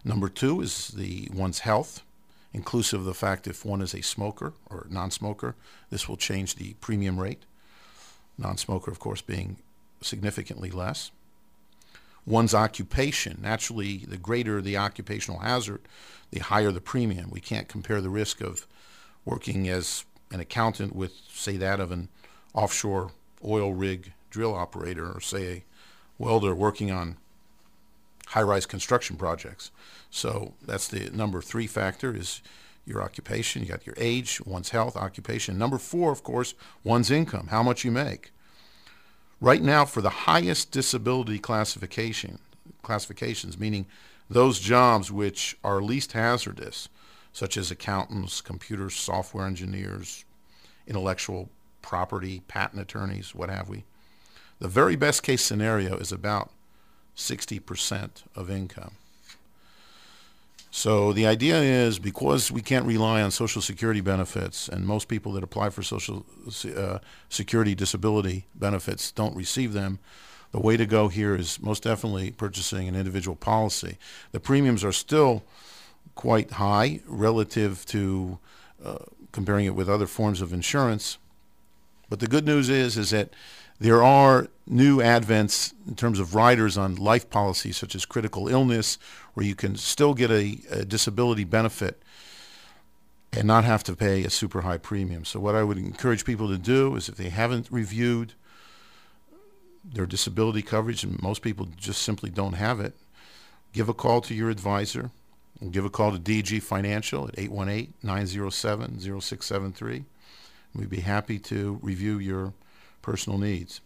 Number 0.03 0.29
two 0.29 0.61
is 0.61 0.89
the 0.89 1.29
one's 1.33 1.59
health, 1.59 2.01
inclusive 2.53 3.01
of 3.01 3.05
the 3.05 3.13
fact 3.13 3.47
if 3.47 3.65
one 3.65 3.81
is 3.81 3.93
a 3.93 4.01
smoker 4.01 4.53
or 4.69 4.87
non-smoker, 4.89 5.55
this 5.89 6.07
will 6.07 6.17
change 6.17 6.55
the 6.55 6.73
premium 6.75 7.19
rate. 7.19 7.43
Non-smoker, 8.37 8.91
of 8.91 8.99
course, 8.99 9.21
being 9.21 9.57
significantly 10.01 10.71
less. 10.71 11.11
One's 12.25 12.53
occupation, 12.53 13.39
naturally, 13.41 13.99
the 13.99 14.17
greater 14.17 14.61
the 14.61 14.77
occupational 14.77 15.39
hazard, 15.39 15.81
the 16.31 16.39
higher 16.39 16.71
the 16.71 16.81
premium. 16.81 17.29
We 17.31 17.39
can't 17.39 17.69
compare 17.69 18.01
the 18.01 18.09
risk 18.09 18.41
of 18.41 18.67
working 19.23 19.69
as 19.69 20.03
an 20.31 20.39
accountant 20.39 20.95
with, 20.95 21.13
say, 21.29 21.57
that 21.57 21.79
of 21.79 21.91
an 21.91 22.09
offshore 22.53 23.11
oil 23.43 23.73
rig 23.73 24.13
drill 24.29 24.55
operator 24.55 25.11
or, 25.11 25.21
say, 25.21 25.47
a 25.47 25.63
welder 26.17 26.53
working 26.53 26.91
on 26.91 27.17
high-rise 28.27 28.65
construction 28.65 29.15
projects. 29.15 29.71
So 30.09 30.53
that's 30.65 30.87
the 30.87 31.09
number 31.11 31.41
three 31.41 31.67
factor 31.67 32.15
is 32.15 32.41
your 32.85 33.01
occupation. 33.01 33.61
You 33.61 33.69
got 33.69 33.85
your 33.85 33.95
age, 33.97 34.41
one's 34.45 34.69
health, 34.69 34.97
occupation. 34.97 35.57
Number 35.57 35.77
four, 35.77 36.11
of 36.11 36.23
course, 36.23 36.53
one's 36.83 37.11
income, 37.11 37.47
how 37.47 37.63
much 37.63 37.83
you 37.85 37.91
make. 37.91 38.31
Right 39.39 39.61
now, 39.61 39.85
for 39.85 40.01
the 40.01 40.09
highest 40.09 40.71
disability 40.71 41.37
classification, 41.37 42.39
classifications, 42.81 43.59
meaning 43.59 43.85
those 44.29 44.59
jobs 44.59 45.11
which 45.11 45.57
are 45.63 45.81
least 45.81 46.13
hazardous, 46.13 46.89
such 47.37 47.55
as 47.55 47.69
accountants, 47.69 48.41
computer 48.41 48.89
software 48.89 49.45
engineers, 49.45 50.25
intellectual 50.87 51.49
property, 51.83 52.41
patent 52.47 52.81
attorneys, 52.81 53.35
what 53.35 53.47
have 53.47 53.69
we. 53.69 53.83
The 54.57 54.67
very 54.67 54.95
best 54.95 55.21
case 55.21 55.43
scenario 55.43 55.97
is 55.97 56.11
about 56.11 56.49
60% 57.15 58.23
of 58.35 58.49
income. 58.49 58.95
So 60.71 61.13
the 61.13 61.27
idea 61.27 61.61
is 61.61 61.99
because 61.99 62.51
we 62.51 62.63
can't 62.63 62.87
rely 62.87 63.21
on 63.21 63.29
Social 63.29 63.61
Security 63.61 64.01
benefits, 64.01 64.67
and 64.67 64.87
most 64.87 65.07
people 65.07 65.31
that 65.33 65.43
apply 65.43 65.69
for 65.69 65.83
Social 65.83 66.25
uh, 66.75 66.97
Security 67.29 67.75
disability 67.75 68.47
benefits 68.55 69.11
don't 69.11 69.35
receive 69.35 69.73
them, 69.73 69.99
the 70.51 70.59
way 70.59 70.75
to 70.75 70.87
go 70.87 71.07
here 71.07 71.35
is 71.35 71.61
most 71.61 71.83
definitely 71.83 72.31
purchasing 72.31 72.87
an 72.87 72.95
individual 72.95 73.35
policy. 73.35 73.99
The 74.31 74.39
premiums 74.39 74.83
are 74.83 74.91
still 74.91 75.43
quite 76.15 76.51
high 76.51 77.01
relative 77.05 77.85
to 77.87 78.39
uh, 78.83 78.97
comparing 79.31 79.65
it 79.65 79.75
with 79.75 79.89
other 79.89 80.07
forms 80.07 80.41
of 80.41 80.53
insurance. 80.53 81.17
But 82.09 82.19
the 82.19 82.27
good 82.27 82.45
news 82.45 82.69
is 82.69 82.97
is 82.97 83.09
that 83.11 83.29
there 83.79 84.01
are 84.01 84.47
new 84.65 84.97
advents 84.97 85.73
in 85.87 85.95
terms 85.95 86.19
of 86.19 86.33
riders 86.33 86.77
on 86.77 86.95
life 86.95 87.29
policies 87.29 87.77
such 87.77 87.93
as 87.93 88.05
critical 88.05 88.47
illness 88.47 88.97
where 89.33 89.45
you 89.45 89.55
can 89.55 89.75
still 89.75 90.13
get 90.13 90.31
a, 90.31 90.57
a 90.71 90.85
disability 90.85 91.43
benefit 91.43 92.01
and 93.33 93.45
not 93.45 93.65
have 93.65 93.83
to 93.83 93.95
pay 93.95 94.23
a 94.23 94.29
super 94.29 94.61
high 94.61 94.77
premium. 94.77 95.25
So 95.25 95.39
what 95.39 95.53
I 95.53 95.63
would 95.63 95.77
encourage 95.77 96.25
people 96.25 96.47
to 96.47 96.57
do 96.57 96.95
is 96.95 97.07
if 97.07 97.15
they 97.15 97.29
haven't 97.29 97.67
reviewed 97.69 98.33
their 99.83 100.05
disability 100.05 100.61
coverage, 100.61 101.03
and 101.03 101.21
most 101.21 101.41
people 101.41 101.67
just 101.77 102.01
simply 102.01 102.29
don't 102.29 102.53
have 102.53 102.79
it, 102.79 102.93
give 103.73 103.89
a 103.89 103.93
call 103.93 104.21
to 104.21 104.33
your 104.33 104.49
advisor 104.49 105.11
Give 105.71 105.85
a 105.85 105.89
call 105.89 106.11
to 106.11 106.19
DEG 106.19 106.61
Financial 106.61 107.27
at 107.27 107.35
818-907-0673. 107.35 110.05
We'd 110.75 110.89
be 110.89 110.99
happy 110.99 111.39
to 111.39 111.79
review 111.81 112.19
your 112.19 112.53
personal 113.01 113.39
needs. 113.39 113.81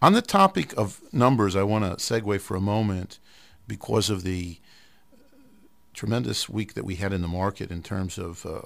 On 0.00 0.14
the 0.14 0.22
topic 0.22 0.76
of 0.76 1.00
numbers, 1.12 1.54
I 1.54 1.62
want 1.62 1.84
to 1.84 1.92
segue 1.92 2.40
for 2.40 2.56
a 2.56 2.60
moment 2.60 3.20
because 3.68 4.10
of 4.10 4.24
the 4.24 4.58
tremendous 5.94 6.48
week 6.48 6.74
that 6.74 6.84
we 6.84 6.96
had 6.96 7.12
in 7.12 7.22
the 7.22 7.28
market 7.28 7.70
in 7.70 7.82
terms 7.82 8.18
of 8.18 8.44
uh, 8.44 8.62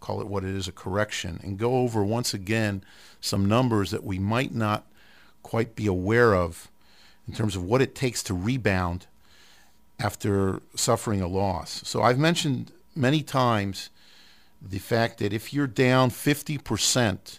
call 0.00 0.20
it 0.20 0.28
what 0.28 0.44
it 0.44 0.54
is, 0.54 0.68
a 0.68 0.72
correction, 0.72 1.40
and 1.42 1.58
go 1.58 1.78
over 1.78 2.04
once 2.04 2.34
again 2.34 2.84
some 3.20 3.46
numbers 3.46 3.90
that 3.90 4.04
we 4.04 4.18
might 4.18 4.54
not 4.54 4.86
quite 5.42 5.74
be 5.74 5.86
aware 5.86 6.34
of 6.34 6.70
in 7.26 7.34
terms 7.34 7.56
of 7.56 7.64
what 7.64 7.80
it 7.80 7.94
takes 7.94 8.22
to 8.22 8.34
rebound 8.34 9.06
after 10.00 10.60
suffering 10.74 11.20
a 11.20 11.26
loss. 11.26 11.82
So 11.84 12.02
I've 12.02 12.18
mentioned 12.18 12.72
many 12.94 13.22
times 13.22 13.90
the 14.60 14.78
fact 14.78 15.18
that 15.18 15.32
if 15.32 15.52
you're 15.52 15.66
down 15.66 16.10
50%, 16.10 17.38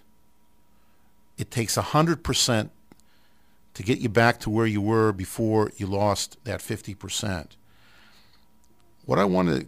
it 1.38 1.51
takes 1.51 1.78
100% 1.78 2.70
to 3.74 3.84
get 3.84 4.00
you 4.00 4.10
back 4.10 4.39
to 4.42 4.50
where 4.50 4.66
you 4.66 4.82
were 4.82 5.13
before 5.13 5.72
you 5.78 5.88
lost 5.88 6.38
that 6.44 6.60
50%. 6.60 7.48
What 9.06 9.20
I 9.20 9.24
want 9.24 9.50
to 9.50 9.66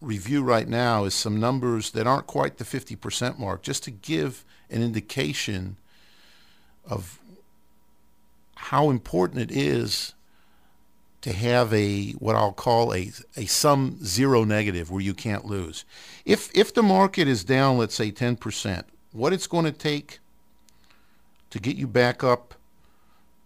review 0.00 0.42
right 0.42 0.68
now 0.68 1.04
is 1.04 1.14
some 1.14 1.40
numbers 1.40 1.90
that 1.92 2.06
aren't 2.06 2.26
quite 2.26 2.58
the 2.58 2.64
50% 2.64 3.38
mark, 3.38 3.62
just 3.62 3.82
to 3.84 3.90
give 3.90 4.44
an 4.70 4.82
indication 4.82 5.76
of 6.84 7.18
how 8.56 8.90
important 8.90 9.40
it 9.40 9.50
is 9.50 10.12
to 11.26 11.32
have 11.32 11.74
a 11.74 12.12
what 12.12 12.36
I'll 12.36 12.52
call 12.52 12.94
a 12.94 13.10
a 13.36 13.46
sum 13.46 13.98
zero 14.04 14.44
negative 14.44 14.92
where 14.92 15.00
you 15.00 15.12
can't 15.12 15.44
lose. 15.44 15.84
If 16.24 16.56
if 16.56 16.72
the 16.72 16.84
market 16.84 17.26
is 17.26 17.42
down, 17.42 17.78
let's 17.78 17.96
say 17.96 18.12
10%, 18.12 18.84
what 19.10 19.32
it's 19.32 19.48
going 19.48 19.64
to 19.64 19.72
take 19.72 20.20
to 21.50 21.58
get 21.58 21.74
you 21.74 21.88
back 21.88 22.22
up 22.22 22.54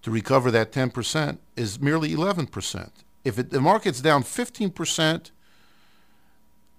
to 0.02 0.10
recover 0.10 0.50
that 0.50 0.72
10% 0.72 1.38
is 1.56 1.80
merely 1.80 2.10
11%. 2.10 2.90
If 3.24 3.38
it, 3.38 3.48
the 3.48 3.62
market's 3.62 4.02
down 4.02 4.24
15%, 4.24 5.30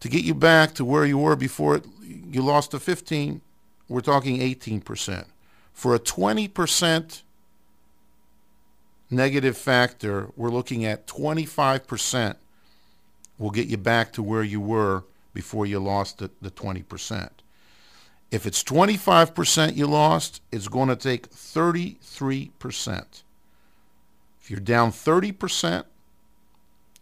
to 0.01 0.07
get 0.07 0.23
you 0.23 0.35
back 0.35 0.75
to 0.75 0.85
where 0.85 1.05
you 1.05 1.17
were 1.17 1.35
before 1.35 1.77
it, 1.77 1.85
you 2.03 2.43
lost 2.43 2.71
to 2.71 2.79
15, 2.79 3.41
we're 3.89 4.01
talking 4.01 4.37
18%. 4.37 5.25
For 5.73 5.95
a 5.95 5.99
20% 5.99 7.21
negative 9.11 9.57
factor, 9.57 10.29
we're 10.35 10.49
looking 10.49 10.85
at 10.85 11.07
25% 11.07 12.35
will 13.37 13.51
get 13.51 13.67
you 13.67 13.77
back 13.77 14.13
to 14.13 14.23
where 14.23 14.43
you 14.43 14.61
were 14.61 15.03
before 15.33 15.65
you 15.65 15.79
lost 15.79 16.19
the, 16.19 16.29
the 16.41 16.51
20%. 16.51 17.29
If 18.29 18.45
it's 18.45 18.63
25% 18.63 19.75
you 19.75 19.87
lost, 19.87 20.41
it's 20.51 20.67
going 20.67 20.89
to 20.89 20.95
take 20.95 21.29
33%. 21.29 23.23
If 24.41 24.49
you're 24.49 24.59
down 24.59 24.91
30%, 24.91 25.83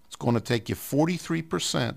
it's 0.07 0.15
going 0.15 0.33
to 0.33 0.41
take 0.41 0.69
you 0.69 0.75
43% 0.75 1.95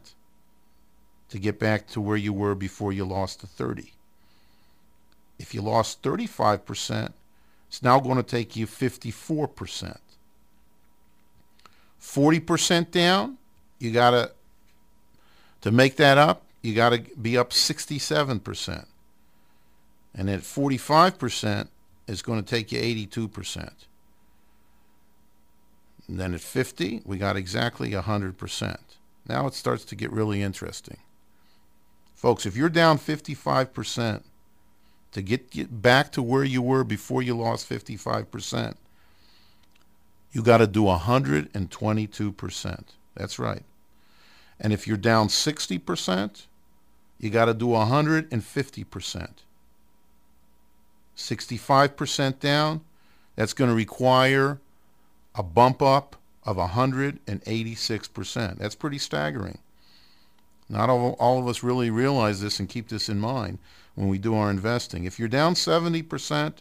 to 1.31 1.39
get 1.39 1.59
back 1.59 1.87
to 1.89 2.01
where 2.01 2.17
you 2.17 2.33
were 2.33 2.55
before 2.55 2.93
you 2.93 3.07
lost 3.07 3.41
the 3.41 3.47
30. 3.47 3.93
If 5.39 5.55
you 5.55 5.63
lost 5.63 6.03
35%, 6.03 7.13
it's 7.73 7.83
now 7.83 7.99
going 8.01 8.19
to 8.19 8.23
take 8.23 8.55
you 8.55 8.67
54%. 8.67 9.97
40% 11.99 12.91
down, 12.91 13.39
you 13.79 13.93
got 13.93 14.11
to 14.11 14.31
to 15.63 15.71
make 15.71 15.97
that 15.97 16.19
up, 16.19 16.43
you 16.61 16.75
got 16.75 16.91
to 16.91 16.99
be 17.17 17.39
up 17.39 17.49
67%. 17.49 18.85
And 20.15 20.29
at 20.29 20.41
45%, 20.41 21.69
it's 22.07 22.21
going 22.21 22.43
to 22.43 22.47
take 22.47 22.73
you 22.73 23.07
82%. 23.07 23.71
And 26.09 26.21
then 26.21 26.35
at 26.35 26.43
50, 26.43 27.01
we 27.07 27.17
got 27.17 27.37
exactly 27.37 27.93
100%. 27.93 28.77
Now 29.27 29.47
it 29.47 29.55
starts 29.55 29.87
to 29.87 29.97
get 29.97 30.13
really 30.13 30.43
interesting. 30.43 30.99
Folks, 32.15 32.45
if 32.45 32.55
you're 32.55 32.69
down 32.69 32.99
55% 32.99 34.25
to 35.13 35.23
get 35.23 35.55
you 35.55 35.67
back 35.67 36.11
to 36.13 36.23
where 36.23 36.45
you 36.45 36.63
were 36.63 36.85
before 36.85 37.23
you 37.23 37.37
lost 37.37 37.69
55%, 37.69 38.75
you 40.33 40.43
got 40.43 40.59
to 40.59 40.67
do 40.67 40.85
122%. 40.85 42.85
That's 43.15 43.39
right. 43.39 43.63
And 44.59 44.73
if 44.73 44.87
you're 44.87 44.97
down 44.97 45.29
60%, 45.29 46.47
you 47.19 47.31
got 47.31 47.45
to 47.45 47.55
do 47.55 47.67
150%. 47.67 49.31
65% 51.15 52.41
down, 52.41 52.81
that's 53.37 53.53
going 53.53 53.69
to 53.69 53.77
require 53.77 54.59
a 55.35 55.43
bump 55.43 55.83
up 55.83 56.17
of 56.45 56.57
186%. 56.57 58.59
That's 58.59 58.75
pretty 58.75 58.99
staggering. 58.99 59.59
Not 60.69 60.89
all, 60.89 61.17
all 61.19 61.39
of 61.39 61.47
us 61.47 61.63
really 61.63 61.91
realize 61.91 62.41
this 62.41 62.59
and 62.59 62.69
keep 62.69 62.89
this 62.89 63.11
in 63.11 63.21
mind 63.21 63.59
when 63.95 64.09
we 64.09 64.19
do 64.19 64.35
our 64.35 64.51
investing. 64.51 65.05
If 65.05 65.19
you're 65.19 65.29
down 65.29 65.55
70%, 65.55 66.55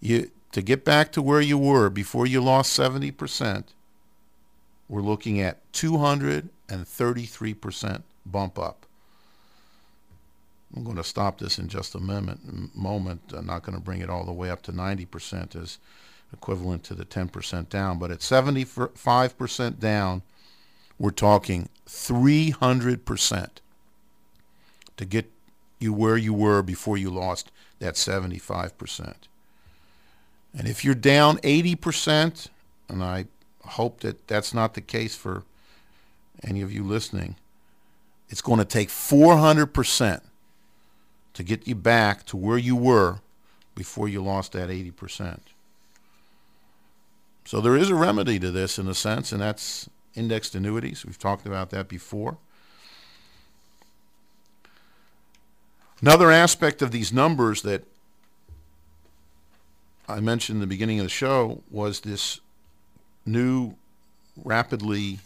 you 0.00 0.30
to 0.52 0.62
get 0.62 0.84
back 0.84 1.10
to 1.12 1.20
where 1.20 1.40
you 1.40 1.58
were 1.58 1.90
before 1.90 2.24
you 2.26 2.40
lost 2.42 2.78
70%, 2.78 3.64
we're 4.88 5.02
looking 5.02 5.40
at 5.40 5.60
233% 5.72 8.02
bump 8.24 8.56
up. 8.58 8.86
I'm 10.74 10.84
going 10.84 10.96
to 10.96 11.04
stop 11.04 11.38
this 11.38 11.58
in 11.58 11.68
just 11.68 11.94
a 11.94 12.00
moment. 12.00 12.74
moment. 12.74 13.20
I'm 13.34 13.44
not 13.46 13.62
going 13.62 13.76
to 13.76 13.82
bring 13.82 14.00
it 14.00 14.10
all 14.10 14.24
the 14.24 14.32
way 14.32 14.50
up 14.50 14.62
to 14.62 14.72
90% 14.72 15.54
as 15.60 15.78
equivalent 16.32 16.82
to 16.84 16.94
the 16.94 17.04
10% 17.04 17.68
down, 17.68 17.98
but 17.98 18.10
at 18.10 18.20
75% 18.20 19.78
down, 19.78 20.22
we're 20.98 21.10
talking 21.10 21.68
300% 21.86 23.48
to 24.96 25.04
get 25.04 25.30
you 25.78 25.92
where 25.92 26.16
you 26.16 26.32
were 26.32 26.62
before 26.62 26.96
you 26.96 27.10
lost 27.10 27.50
that 27.78 27.94
75%. 27.94 29.14
And 30.56 30.66
if 30.66 30.84
you're 30.84 30.94
down 30.94 31.38
80%, 31.38 32.48
and 32.88 33.02
I 33.02 33.26
hope 33.64 34.00
that 34.00 34.26
that's 34.26 34.54
not 34.54 34.74
the 34.74 34.80
case 34.80 35.14
for 35.14 35.42
any 36.42 36.62
of 36.62 36.72
you 36.72 36.82
listening, 36.82 37.36
it's 38.28 38.40
going 38.40 38.58
to 38.58 38.64
take 38.64 38.88
400% 38.88 40.20
to 41.34 41.42
get 41.42 41.68
you 41.68 41.74
back 41.74 42.24
to 42.26 42.36
where 42.36 42.58
you 42.58 42.74
were 42.74 43.20
before 43.74 44.08
you 44.08 44.22
lost 44.22 44.52
that 44.52 44.70
80%. 44.70 45.40
So 47.44 47.60
there 47.60 47.76
is 47.76 47.90
a 47.90 47.94
remedy 47.94 48.40
to 48.40 48.50
this 48.50 48.78
in 48.78 48.88
a 48.88 48.94
sense, 48.94 49.30
and 49.30 49.40
that's 49.40 49.88
indexed 50.14 50.54
annuities. 50.54 51.04
We've 51.04 51.18
talked 51.18 51.46
about 51.46 51.70
that 51.70 51.86
before. 51.86 52.38
Another 56.02 56.30
aspect 56.30 56.82
of 56.82 56.90
these 56.90 57.12
numbers 57.12 57.62
that 57.62 57.84
I 60.08 60.20
mentioned 60.20 60.56
in 60.56 60.60
the 60.60 60.66
beginning 60.66 60.98
of 61.00 61.06
the 61.06 61.10
show 61.10 61.62
was 61.70 62.00
this 62.00 62.40
new, 63.24 63.74
rapidly 64.36 65.20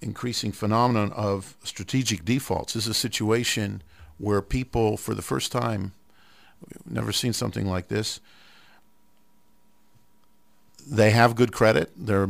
increasing 0.00 0.52
phenomenon 0.52 1.12
of 1.12 1.56
strategic 1.64 2.24
defaults. 2.24 2.74
This 2.74 2.84
is 2.84 2.90
a 2.90 2.94
situation 2.94 3.82
where 4.18 4.40
people, 4.40 4.96
for 4.96 5.14
the 5.14 5.22
first 5.22 5.50
time, 5.50 5.92
never 6.88 7.12
seen 7.12 7.32
something 7.32 7.66
like 7.66 7.88
this. 7.88 8.20
They 10.88 11.10
have 11.10 11.34
good 11.34 11.52
credit. 11.52 11.90
They're 11.96 12.28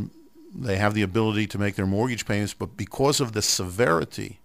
they 0.58 0.76
have 0.76 0.94
the 0.94 1.02
ability 1.02 1.48
to 1.48 1.58
make 1.58 1.74
their 1.74 1.84
mortgage 1.84 2.24
payments, 2.24 2.54
but 2.54 2.78
because 2.78 3.20
of 3.20 3.32
the 3.32 3.42
severity 3.42 4.40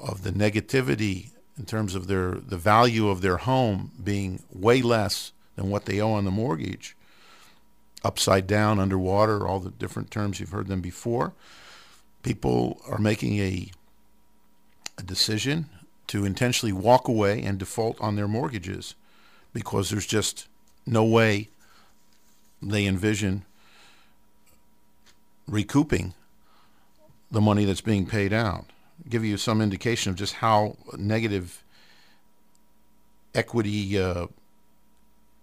of 0.00 0.22
the 0.22 0.30
negativity 0.30 1.32
in 1.58 1.64
terms 1.64 1.94
of 1.94 2.06
their 2.06 2.32
the 2.32 2.56
value 2.56 3.08
of 3.08 3.20
their 3.20 3.38
home 3.38 3.92
being 4.02 4.42
way 4.52 4.82
less 4.82 5.32
than 5.56 5.70
what 5.70 5.86
they 5.86 6.00
owe 6.00 6.12
on 6.12 6.24
the 6.24 6.30
mortgage, 6.30 6.96
upside 8.04 8.46
down, 8.46 8.78
underwater, 8.78 9.46
all 9.46 9.60
the 9.60 9.70
different 9.70 10.10
terms 10.10 10.38
you've 10.38 10.50
heard 10.50 10.68
them 10.68 10.80
before, 10.80 11.32
people 12.22 12.80
are 12.88 12.98
making 12.98 13.38
a 13.38 13.70
a 14.98 15.02
decision 15.02 15.66
to 16.06 16.24
intentionally 16.24 16.72
walk 16.72 17.08
away 17.08 17.42
and 17.42 17.58
default 17.58 18.00
on 18.00 18.16
their 18.16 18.28
mortgages 18.28 18.94
because 19.52 19.90
there's 19.90 20.06
just 20.06 20.46
no 20.86 21.04
way 21.04 21.48
they 22.62 22.86
envision 22.86 23.44
recouping 25.46 26.14
the 27.30 27.40
money 27.40 27.64
that's 27.64 27.80
being 27.80 28.06
paid 28.06 28.32
out. 28.32 28.66
Give 29.08 29.24
you 29.24 29.36
some 29.36 29.60
indication 29.60 30.10
of 30.10 30.16
just 30.16 30.34
how 30.34 30.76
negative 30.96 31.62
equity 33.34 33.98
uh, 33.98 34.26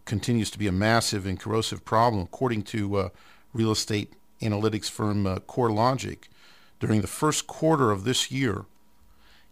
continues 0.05 0.49
to 0.51 0.59
be 0.59 0.67
a 0.67 0.71
massive 0.71 1.25
and 1.25 1.39
corrosive 1.39 1.85
problem. 1.85 2.23
According 2.23 2.63
to 2.63 2.95
uh, 2.95 3.09
real 3.53 3.71
estate 3.71 4.13
analytics 4.41 4.89
firm 4.89 5.25
uh, 5.25 5.39
CoreLogic, 5.39 6.23
during 6.79 7.01
the 7.01 7.07
first 7.07 7.47
quarter 7.47 7.91
of 7.91 8.03
this 8.03 8.31
year, 8.31 8.65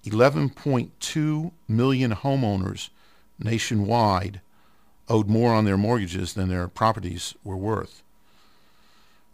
11.2 0.06 1.52
million 1.68 2.12
homeowners 2.12 2.90
nationwide 3.40 4.42
owed 5.08 5.30
more 5.30 5.54
on 5.54 5.66
their 5.66 5.78
mortgages 5.78 6.34
than 6.34 6.50
their 6.50 6.68
properties 6.68 7.36
were 7.44 7.58
worth. 7.58 8.04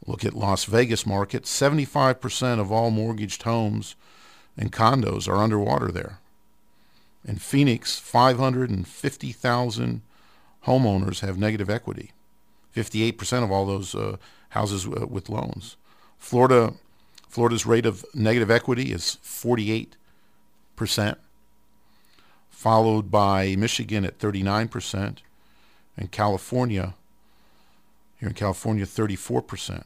Look 0.05 0.23
at 0.23 0.33
Las 0.33 0.65
Vegas 0.65 1.05
market. 1.05 1.43
75% 1.43 2.59
of 2.59 2.71
all 2.71 2.91
mortgaged 2.91 3.43
homes 3.43 3.95
and 4.57 4.71
condos 4.71 5.27
are 5.27 5.37
underwater 5.37 5.91
there. 5.91 6.19
In 7.25 7.37
Phoenix, 7.37 7.99
550,000 7.99 10.01
homeowners 10.65 11.19
have 11.19 11.37
negative 11.37 11.69
equity. 11.69 12.11
58% 12.75 13.43
of 13.43 13.51
all 13.51 13.65
those 13.65 13.93
uh, 13.93 14.17
houses 14.49 14.87
uh, 14.87 15.05
with 15.07 15.29
loans. 15.29 15.75
Florida, 16.17 16.73
Florida's 17.27 17.65
rate 17.65 17.85
of 17.85 18.05
negative 18.13 18.49
equity 18.49 18.91
is 18.91 19.17
48%, 19.23 19.87
followed 22.49 23.11
by 23.11 23.55
Michigan 23.55 24.05
at 24.05 24.19
39%, 24.19 25.17
and 25.97 26.11
California, 26.11 26.93
here 28.19 28.29
in 28.29 28.35
California, 28.35 28.85
34%. 28.85 29.83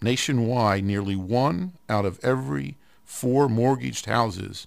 Nationwide, 0.00 0.84
nearly 0.84 1.16
one 1.16 1.72
out 1.88 2.04
of 2.04 2.20
every 2.22 2.76
four 3.08 3.48
mortgaged 3.48 4.04
houses 4.04 4.66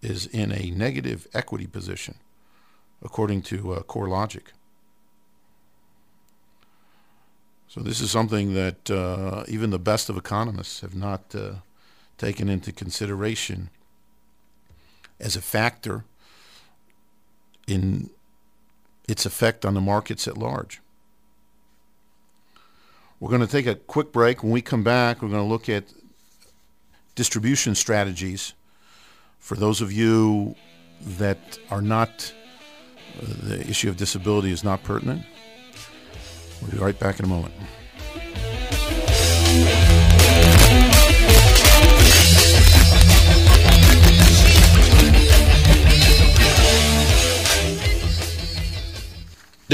is 0.00 0.26
in 0.26 0.52
a 0.52 0.70
negative 0.70 1.26
equity 1.34 1.66
position, 1.66 2.14
according 3.02 3.42
to 3.42 3.72
uh, 3.72 3.80
CoreLogic. 3.82 4.52
So 7.66 7.80
this 7.80 8.00
is 8.00 8.12
something 8.12 8.54
that 8.54 8.88
uh, 8.88 9.42
even 9.48 9.70
the 9.70 9.80
best 9.80 10.08
of 10.08 10.16
economists 10.16 10.82
have 10.82 10.94
not 10.94 11.34
uh, 11.34 11.54
taken 12.16 12.48
into 12.48 12.70
consideration 12.70 13.70
as 15.18 15.34
a 15.34 15.42
factor 15.42 16.04
in 17.66 18.08
its 19.08 19.26
effect 19.26 19.64
on 19.64 19.74
the 19.74 19.80
markets 19.80 20.28
at 20.28 20.38
large. 20.38 20.80
We're 23.18 23.30
going 23.30 23.40
to 23.40 23.48
take 23.48 23.66
a 23.66 23.74
quick 23.74 24.12
break. 24.12 24.44
When 24.44 24.52
we 24.52 24.62
come 24.62 24.84
back, 24.84 25.20
we're 25.20 25.28
going 25.28 25.42
to 25.42 25.48
look 25.48 25.68
at 25.68 25.92
distribution 27.14 27.74
strategies 27.74 28.54
for 29.38 29.56
those 29.56 29.80
of 29.80 29.92
you 29.92 30.54
that 31.18 31.58
are 31.70 31.82
not, 31.82 32.32
uh, 33.20 33.26
the 33.42 33.60
issue 33.68 33.88
of 33.88 33.96
disability 33.96 34.50
is 34.50 34.64
not 34.64 34.82
pertinent. 34.82 35.22
We'll 36.60 36.70
be 36.70 36.78
right 36.78 36.98
back 36.98 37.18
in 37.18 37.26
a 37.26 37.28
moment. 37.28 37.54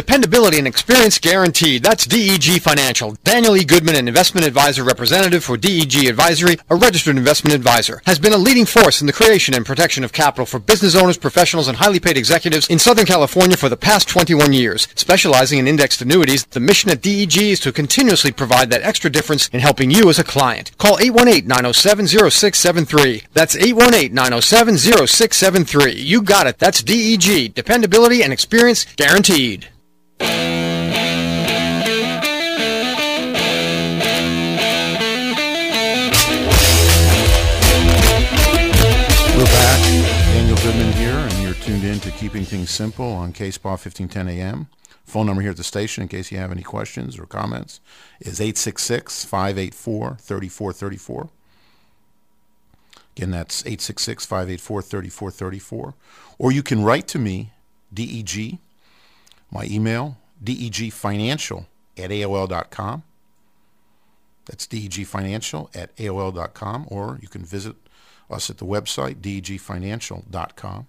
Dependability 0.00 0.56
and 0.56 0.66
experience 0.66 1.18
guaranteed. 1.18 1.82
That's 1.82 2.06
DEG 2.06 2.62
Financial. 2.62 3.14
Daniel 3.22 3.54
E. 3.54 3.66
Goodman, 3.66 3.96
an 3.96 4.08
investment 4.08 4.46
advisor 4.46 4.82
representative 4.82 5.44
for 5.44 5.58
DEG 5.58 6.06
Advisory, 6.06 6.56
a 6.70 6.76
registered 6.76 7.18
investment 7.18 7.54
advisor, 7.54 8.00
has 8.06 8.18
been 8.18 8.32
a 8.32 8.38
leading 8.38 8.64
force 8.64 9.02
in 9.02 9.06
the 9.06 9.12
creation 9.12 9.52
and 9.52 9.66
protection 9.66 10.02
of 10.02 10.14
capital 10.14 10.46
for 10.46 10.58
business 10.58 10.94
owners, 10.94 11.18
professionals, 11.18 11.68
and 11.68 11.76
highly 11.76 12.00
paid 12.00 12.16
executives 12.16 12.66
in 12.68 12.78
Southern 12.78 13.04
California 13.04 13.58
for 13.58 13.68
the 13.68 13.76
past 13.76 14.08
21 14.08 14.54
years. 14.54 14.88
Specializing 14.94 15.58
in 15.58 15.68
indexed 15.68 16.00
annuities, 16.00 16.46
the 16.46 16.60
mission 16.60 16.90
at 16.90 17.02
DEG 17.02 17.36
is 17.36 17.60
to 17.60 17.70
continuously 17.70 18.32
provide 18.32 18.70
that 18.70 18.80
extra 18.80 19.10
difference 19.10 19.48
in 19.48 19.60
helping 19.60 19.90
you 19.90 20.08
as 20.08 20.18
a 20.18 20.24
client. 20.24 20.70
Call 20.78 20.96
818-907-0673. 20.96 23.24
That's 23.34 23.54
818-907-0673. 23.54 25.94
You 25.94 26.22
got 26.22 26.46
it. 26.46 26.58
That's 26.58 26.82
DEG. 26.82 27.52
Dependability 27.52 28.22
and 28.22 28.32
experience 28.32 28.86
guaranteed. 28.96 29.68
Keeping 42.30 42.46
Things 42.46 42.70
Simple 42.70 43.12
on 43.12 43.32
KSPA 43.32 43.64
1510 43.64 44.28
AM. 44.28 44.68
Phone 45.04 45.26
number 45.26 45.42
here 45.42 45.50
at 45.50 45.56
the 45.56 45.64
station, 45.64 46.02
in 46.02 46.08
case 46.08 46.30
you 46.30 46.38
have 46.38 46.52
any 46.52 46.62
questions 46.62 47.18
or 47.18 47.26
comments, 47.26 47.80
is 48.20 48.38
866-584-3434. 48.38 51.28
Again, 53.16 53.32
that's 53.32 53.64
866-584-3434. 53.64 55.94
Or 56.38 56.52
you 56.52 56.62
can 56.62 56.84
write 56.84 57.08
to 57.08 57.18
me, 57.18 57.50
DEG, 57.92 58.58
my 59.50 59.64
email, 59.64 60.16
degfinancial 60.40 61.66
at 61.98 62.10
AOL.com. 62.10 63.02
That's 64.46 64.68
degfinancial 64.68 65.68
at 65.74 65.96
AOL.com, 65.96 66.86
or 66.86 67.18
you 67.20 67.26
can 67.26 67.44
visit 67.44 67.74
us 68.30 68.50
at 68.50 68.58
the 68.58 68.66
website, 68.66 69.16
degfinancial.com. 69.16 70.86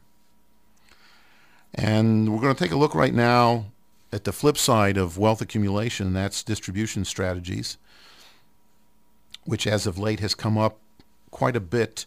And 1.73 2.33
we're 2.33 2.41
going 2.41 2.55
to 2.55 2.63
take 2.63 2.71
a 2.71 2.77
look 2.77 2.93
right 2.93 3.13
now 3.13 3.65
at 4.11 4.25
the 4.25 4.33
flip 4.33 4.57
side 4.57 4.97
of 4.97 5.17
wealth 5.17 5.41
accumulation, 5.41 6.07
and 6.07 6.15
that's 6.15 6.43
distribution 6.43 7.05
strategies, 7.05 7.77
which 9.45 9.65
as 9.65 9.87
of 9.87 9.97
late 9.97 10.19
has 10.19 10.35
come 10.35 10.57
up 10.57 10.77
quite 11.31 11.55
a 11.55 11.61
bit 11.61 12.05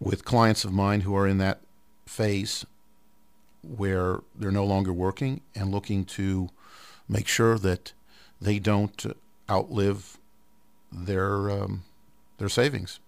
with 0.00 0.24
clients 0.24 0.64
of 0.64 0.72
mine 0.72 1.02
who 1.02 1.14
are 1.14 1.28
in 1.28 1.38
that 1.38 1.60
phase 2.06 2.66
where 3.62 4.20
they're 4.34 4.50
no 4.50 4.64
longer 4.64 4.92
working 4.92 5.40
and 5.54 5.70
looking 5.70 6.04
to 6.04 6.50
make 7.08 7.28
sure 7.28 7.56
that 7.58 7.92
they 8.40 8.58
don't 8.58 9.06
outlive 9.48 10.18
their 10.90 11.48
um, 11.50 11.84
their 12.38 12.48
savings. 12.48 12.98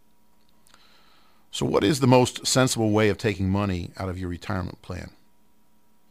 So, 1.51 1.67
what 1.67 1.83
is 1.83 1.99
the 1.99 2.07
most 2.07 2.47
sensible 2.47 2.91
way 2.91 3.09
of 3.09 3.19
taking 3.19 3.49
money 3.49 3.91
out 3.97 4.09
of 4.09 4.19
your 4.19 4.29
retirement 4.29 4.81
plan 4.81 5.11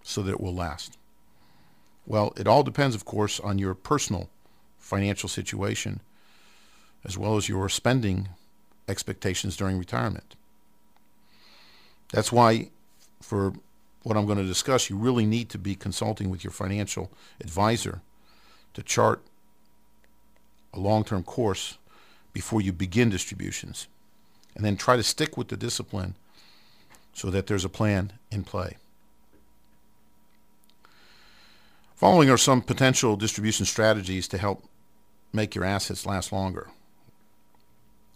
so 0.04 0.22
that 0.22 0.32
it 0.32 0.42
will 0.42 0.54
last? 0.54 0.98
Well, 2.06 2.34
it 2.38 2.48
all 2.48 2.64
depends, 2.64 2.96
of 2.96 3.06
course, 3.06 3.40
on 3.40 3.58
your 3.58 3.74
personal 3.74 4.30
financial 4.78 5.30
situation 5.30 6.02
as 7.06 7.18
well 7.18 7.38
as 7.38 7.50
your 7.50 7.68
spending 7.70 8.30
expectations 8.88 9.58
during 9.58 9.78
retirement. 9.78 10.36
That's 12.12 12.32
why, 12.32 12.70
for 13.22 13.54
what 14.04 14.18
I'm 14.18 14.26
going 14.26 14.38
to 14.38 14.44
discuss, 14.44 14.90
you 14.90 14.98
really 14.98 15.26
need 15.26 15.50
to 15.50 15.58
be 15.58 15.76
consulting 15.76 16.30
with 16.30 16.44
your 16.44 16.52
financial 16.52 17.12
advisor 17.42 18.02
to 18.74 18.84
chart 18.84 19.22
a 20.74 20.80
long-term 20.80 21.24
course 21.24 21.78
before 22.34 22.62
you 22.62 22.74
begin 22.74 23.10
distributions. 23.10 23.88
And 24.56 24.64
then 24.64 24.78
try 24.78 24.96
to 24.96 25.04
stick 25.04 25.38
with 25.38 25.48
the 25.48 25.58
discipline 25.58 26.16
so 27.14 27.30
that 27.30 27.48
there's 27.48 27.66
a 27.66 27.70
plan 27.70 28.14
in 28.32 28.44
play. 28.44 28.78
Following 32.04 32.30
are 32.30 32.38
some 32.38 32.62
potential 32.62 33.16
distribution 33.16 33.66
strategies 33.66 34.28
to 34.28 34.38
help 34.38 34.66
make 35.32 35.56
your 35.56 35.64
assets 35.64 36.06
last 36.06 36.34
longer. 36.34 36.70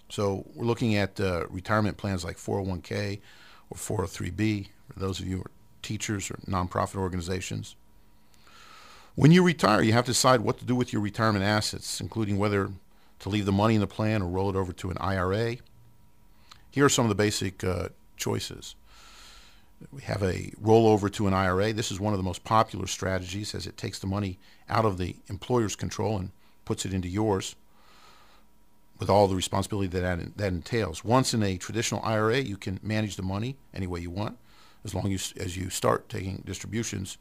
So 0.10 0.45
we're 0.54 0.65
looking 0.65 0.97
at 0.97 1.17
uh, 1.21 1.45
retirement 1.50 1.95
plans 1.95 2.26
like 2.26 2.36
401k 2.36 3.21
or 3.69 3.78
403b 3.78 4.67
for 4.91 5.00
those 5.00 5.21
of 5.21 5.26
you 5.26 5.38
who 5.38 5.43
are 5.43 5.52
teachers 5.84 6.30
or 6.30 6.34
nonprofit 6.45 6.97
organizations. 6.97 7.78
When 9.15 9.32
you 9.32 9.41
retire, 9.41 9.82
you 9.82 9.93
have 9.93 10.04
to 10.04 10.12
decide 10.12 10.41
what 10.41 10.58
to 10.58 10.65
do 10.65 10.76
with 10.76 10.91
your 10.91 11.02
retirement 11.02 11.45
assets, 11.45 12.02
including 12.02 12.38
whether 12.38 12.69
to 13.19 13.30
leave 13.30 13.45
the 13.45 13.54
money 13.54 13.76
in 13.76 13.80
the 13.80 13.88
plan 13.88 14.21
or 14.21 14.28
roll 14.28 14.50
it 14.50 14.58
over 14.58 14.73
to 14.73 14.91
an 14.91 14.97
IRA. 14.97 15.56
Here 16.71 16.84
are 16.84 16.89
some 16.89 17.06
of 17.06 17.10
the 17.10 17.15
basic 17.15 17.63
uh, 17.63 17.88
choices. 18.17 18.76
We 19.92 20.02
have 20.04 20.24
a 20.24 20.52
rollover 20.62 21.12
to 21.13 21.28
an 21.28 21.34
IRA. 21.34 21.72
This 21.72 21.92
is 21.92 22.00
one 22.00 22.13
of 22.13 22.18
the 22.18 22.24
most 22.24 22.44
popular 22.44 22.88
strategies 22.88 23.54
as 23.54 23.68
it 23.68 23.78
takes 23.78 24.00
the 24.00 24.08
money 24.08 24.40
out 24.70 24.86
of 24.86 24.98
the 24.98 25.16
employer's 25.28 25.76
control 25.76 26.18
and 26.18 26.32
puts 26.66 26.86
it 26.86 26.94
into 26.94 27.08
yours 27.08 27.56
with 29.00 29.10
all 29.10 29.28
the 29.28 29.36
responsibility 29.36 29.88
that 29.88 30.38
that, 30.38 30.48
entails. 30.48 31.04
Once 31.04 31.34
in 31.34 31.44
a 31.44 31.58
traditional 31.58 32.02
IRA, 32.04 32.40
you 32.40 32.58
can 32.58 32.80
manage 32.82 33.16
the 33.16 33.24
money 33.24 33.56
any 33.74 33.86
way 33.86 34.00
you 34.00 34.10
want 34.10 34.38
as 34.84 34.96
long 34.96 35.13
as, 35.13 35.34
as 35.38 35.56
you 35.56 35.70
start 35.70 36.10
taking 36.10 36.42
distributions 36.46 37.18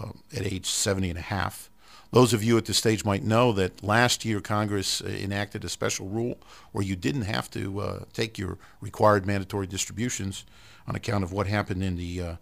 uh, 0.00 0.10
at 0.34 0.46
age 0.46 0.66
70 0.66 1.10
and 1.10 1.18
a 1.18 1.22
half. 1.22 1.70
Those 2.10 2.32
of 2.32 2.42
you 2.42 2.56
at 2.56 2.64
this 2.64 2.78
stage 2.78 3.04
might 3.04 3.22
know 3.22 3.52
that 3.52 3.82
last 3.82 4.24
year 4.24 4.40
Congress 4.40 5.02
uh, 5.02 5.08
enacted 5.08 5.64
a 5.64 5.68
special 5.68 6.08
rule 6.08 6.38
where 6.72 6.84
you 6.84 6.96
didn't 6.96 7.22
have 7.22 7.50
to 7.50 7.80
uh, 7.80 8.04
take 8.12 8.38
your 8.38 8.56
required 8.80 9.26
mandatory 9.26 9.66
distributions 9.66 10.44
on 10.86 10.96
account 10.96 11.22
of 11.22 11.32
what 11.32 11.46
happened 11.46 11.82
in 11.82 11.96
the 11.96 12.22
uh, 12.22 12.36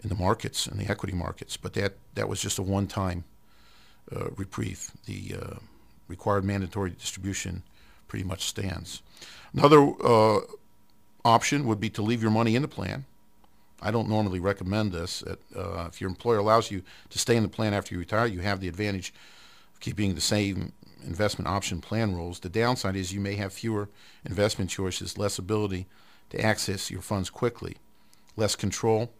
in 0.00 0.08
the 0.08 0.14
markets 0.14 0.68
in 0.68 0.78
the 0.78 0.88
equity 0.88 1.14
markets. 1.14 1.56
But 1.56 1.74
that 1.74 1.94
that 2.14 2.28
was 2.28 2.40
just 2.40 2.58
a 2.58 2.62
one-time 2.62 3.24
uh, 4.14 4.28
reprieve. 4.36 4.92
The 5.06 5.34
uh, 5.42 5.54
required 6.06 6.44
mandatory 6.44 6.90
distribution 6.90 7.64
pretty 8.06 8.24
much 8.24 8.44
stands. 8.44 9.02
Another 9.52 9.92
uh, 10.04 10.40
option 11.24 11.66
would 11.66 11.80
be 11.80 11.90
to 11.90 12.02
leave 12.02 12.22
your 12.22 12.30
money 12.30 12.54
in 12.54 12.62
the 12.62 12.68
plan. 12.68 13.04
I 13.80 13.90
don't 13.90 14.08
normally 14.08 14.40
recommend 14.40 14.92
this. 14.92 15.22
Uh, 15.22 15.86
if 15.88 16.00
your 16.00 16.10
employer 16.10 16.38
allows 16.38 16.70
you 16.70 16.82
to 17.10 17.18
stay 17.18 17.36
in 17.36 17.42
the 17.42 17.48
plan 17.48 17.74
after 17.74 17.94
you 17.94 17.98
retire, 17.98 18.26
you 18.26 18.40
have 18.40 18.60
the 18.60 18.68
advantage 18.68 19.12
of 19.74 19.80
keeping 19.80 20.14
the 20.14 20.20
same 20.20 20.72
investment 21.04 21.48
option 21.48 21.80
plan 21.80 22.14
rules. 22.14 22.40
The 22.40 22.48
downside 22.48 22.96
is 22.96 23.12
you 23.12 23.20
may 23.20 23.36
have 23.36 23.52
fewer 23.52 23.88
investment 24.24 24.70
choices, 24.70 25.16
less 25.16 25.38
ability 25.38 25.86
to 26.30 26.40
access 26.40 26.90
your 26.90 27.02
funds 27.02 27.30
quickly. 27.30 27.76
less 28.38 28.54
control, 28.54 29.10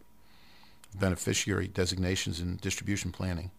beneficiary 0.97 1.67
designations, 1.67 2.39
and 2.39 2.59
distribution 2.61 3.11
planning. 3.11 3.51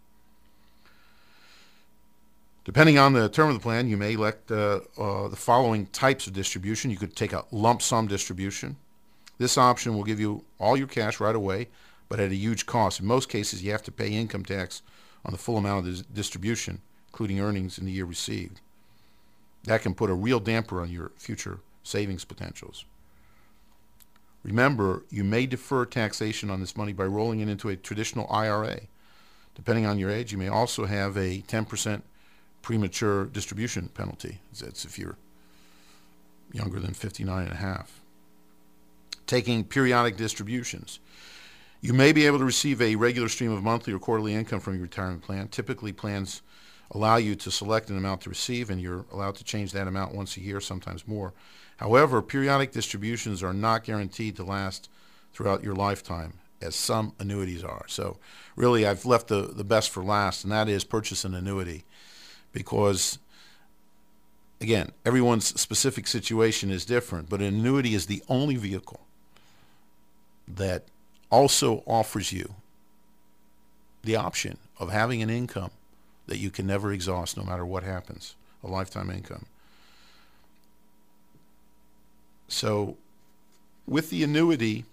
Depending 2.64 2.98
on 2.98 3.12
the 3.12 3.28
term 3.28 3.48
of 3.48 3.54
the 3.54 3.60
plan, 3.60 3.88
you 3.88 3.96
may 3.96 4.14
elect 4.14 4.50
uh, 4.50 4.80
uh, 4.98 5.28
the 5.28 5.36
following 5.36 5.86
types 5.86 6.26
of 6.26 6.32
distribution. 6.32 6.90
You 6.90 6.96
could 6.96 7.16
take 7.16 7.32
a 7.32 7.44
lump 7.50 7.82
sum 7.82 8.06
distribution. 8.06 8.76
This 9.40 9.56
option 9.56 9.96
will 9.96 10.04
give 10.04 10.20
you 10.20 10.44
all 10.58 10.76
your 10.76 10.86
cash 10.86 11.18
right 11.18 11.34
away, 11.34 11.68
but 12.10 12.20
at 12.20 12.30
a 12.30 12.34
huge 12.34 12.66
cost. 12.66 13.00
In 13.00 13.06
most 13.06 13.30
cases, 13.30 13.62
you 13.62 13.72
have 13.72 13.82
to 13.84 13.90
pay 13.90 14.10
income 14.10 14.44
tax 14.44 14.82
on 15.24 15.32
the 15.32 15.38
full 15.38 15.56
amount 15.56 15.88
of 15.88 15.96
the 15.96 16.04
distribution, 16.12 16.82
including 17.08 17.40
earnings 17.40 17.78
in 17.78 17.86
the 17.86 17.90
year 17.90 18.04
received. 18.04 18.60
That 19.64 19.80
can 19.80 19.94
put 19.94 20.10
a 20.10 20.14
real 20.14 20.40
damper 20.40 20.82
on 20.82 20.90
your 20.90 21.12
future 21.16 21.60
savings 21.82 22.22
potentials. 22.26 22.84
Remember, 24.42 25.04
you 25.08 25.24
may 25.24 25.46
defer 25.46 25.86
taxation 25.86 26.50
on 26.50 26.60
this 26.60 26.76
money 26.76 26.92
by 26.92 27.04
rolling 27.04 27.40
it 27.40 27.48
into 27.48 27.70
a 27.70 27.76
traditional 27.76 28.30
IRA. 28.30 28.80
Depending 29.54 29.86
on 29.86 29.98
your 29.98 30.10
age, 30.10 30.32
you 30.32 30.38
may 30.38 30.48
also 30.48 30.84
have 30.84 31.16
a 31.16 31.40
10% 31.48 32.02
premature 32.60 33.24
distribution 33.24 33.88
penalty. 33.88 34.40
That's 34.60 34.84
if 34.84 34.98
you're 34.98 35.16
younger 36.52 36.78
than 36.78 36.92
59 36.92 37.44
and 37.44 37.52
a 37.52 37.56
half. 37.56 37.99
Taking 39.30 39.62
periodic 39.62 40.16
distributions. 40.16 40.98
You 41.80 41.92
may 41.92 42.10
be 42.10 42.26
able 42.26 42.38
to 42.38 42.44
receive 42.44 42.82
a 42.82 42.96
regular 42.96 43.28
stream 43.28 43.52
of 43.52 43.62
monthly 43.62 43.92
or 43.92 44.00
quarterly 44.00 44.34
income 44.34 44.58
from 44.58 44.74
your 44.74 44.82
retirement 44.82 45.22
plan. 45.22 45.46
Typically, 45.46 45.92
plans 45.92 46.42
allow 46.90 47.14
you 47.14 47.36
to 47.36 47.48
select 47.48 47.90
an 47.90 47.96
amount 47.96 48.22
to 48.22 48.28
receive, 48.28 48.70
and 48.70 48.80
you're 48.80 49.04
allowed 49.12 49.36
to 49.36 49.44
change 49.44 49.70
that 49.70 49.86
amount 49.86 50.16
once 50.16 50.36
a 50.36 50.40
year, 50.40 50.60
sometimes 50.60 51.06
more. 51.06 51.32
However, 51.76 52.20
periodic 52.22 52.72
distributions 52.72 53.40
are 53.40 53.54
not 53.54 53.84
guaranteed 53.84 54.34
to 54.34 54.42
last 54.42 54.90
throughout 55.32 55.62
your 55.62 55.76
lifetime, 55.76 56.32
as 56.60 56.74
some 56.74 57.12
annuities 57.20 57.62
are. 57.62 57.84
So, 57.86 58.16
really, 58.56 58.84
I've 58.84 59.06
left 59.06 59.28
the, 59.28 59.42
the 59.42 59.62
best 59.62 59.90
for 59.90 60.02
last, 60.02 60.42
and 60.42 60.52
that 60.52 60.68
is 60.68 60.82
purchase 60.82 61.24
an 61.24 61.36
annuity 61.36 61.84
because 62.50 63.20
again, 64.60 64.90
everyone's 65.06 65.60
specific 65.60 66.08
situation 66.08 66.68
is 66.68 66.84
different, 66.84 67.28
but 67.28 67.38
an 67.38 67.46
annuity 67.46 67.94
is 67.94 68.06
the 68.06 68.24
only 68.28 68.56
vehicle 68.56 69.06
that 70.56 70.84
also 71.30 71.82
offers 71.86 72.32
you 72.32 72.54
the 74.02 74.16
option 74.16 74.58
of 74.78 74.90
having 74.90 75.22
an 75.22 75.30
income 75.30 75.70
that 76.26 76.38
you 76.38 76.50
can 76.50 76.66
never 76.66 76.92
exhaust 76.92 77.36
no 77.36 77.44
matter 77.44 77.66
what 77.66 77.82
happens, 77.82 78.34
a 78.64 78.68
lifetime 78.68 79.10
income. 79.10 79.46
So 82.48 82.96
with 83.86 84.10
the 84.10 84.24
annuity, 84.24 84.84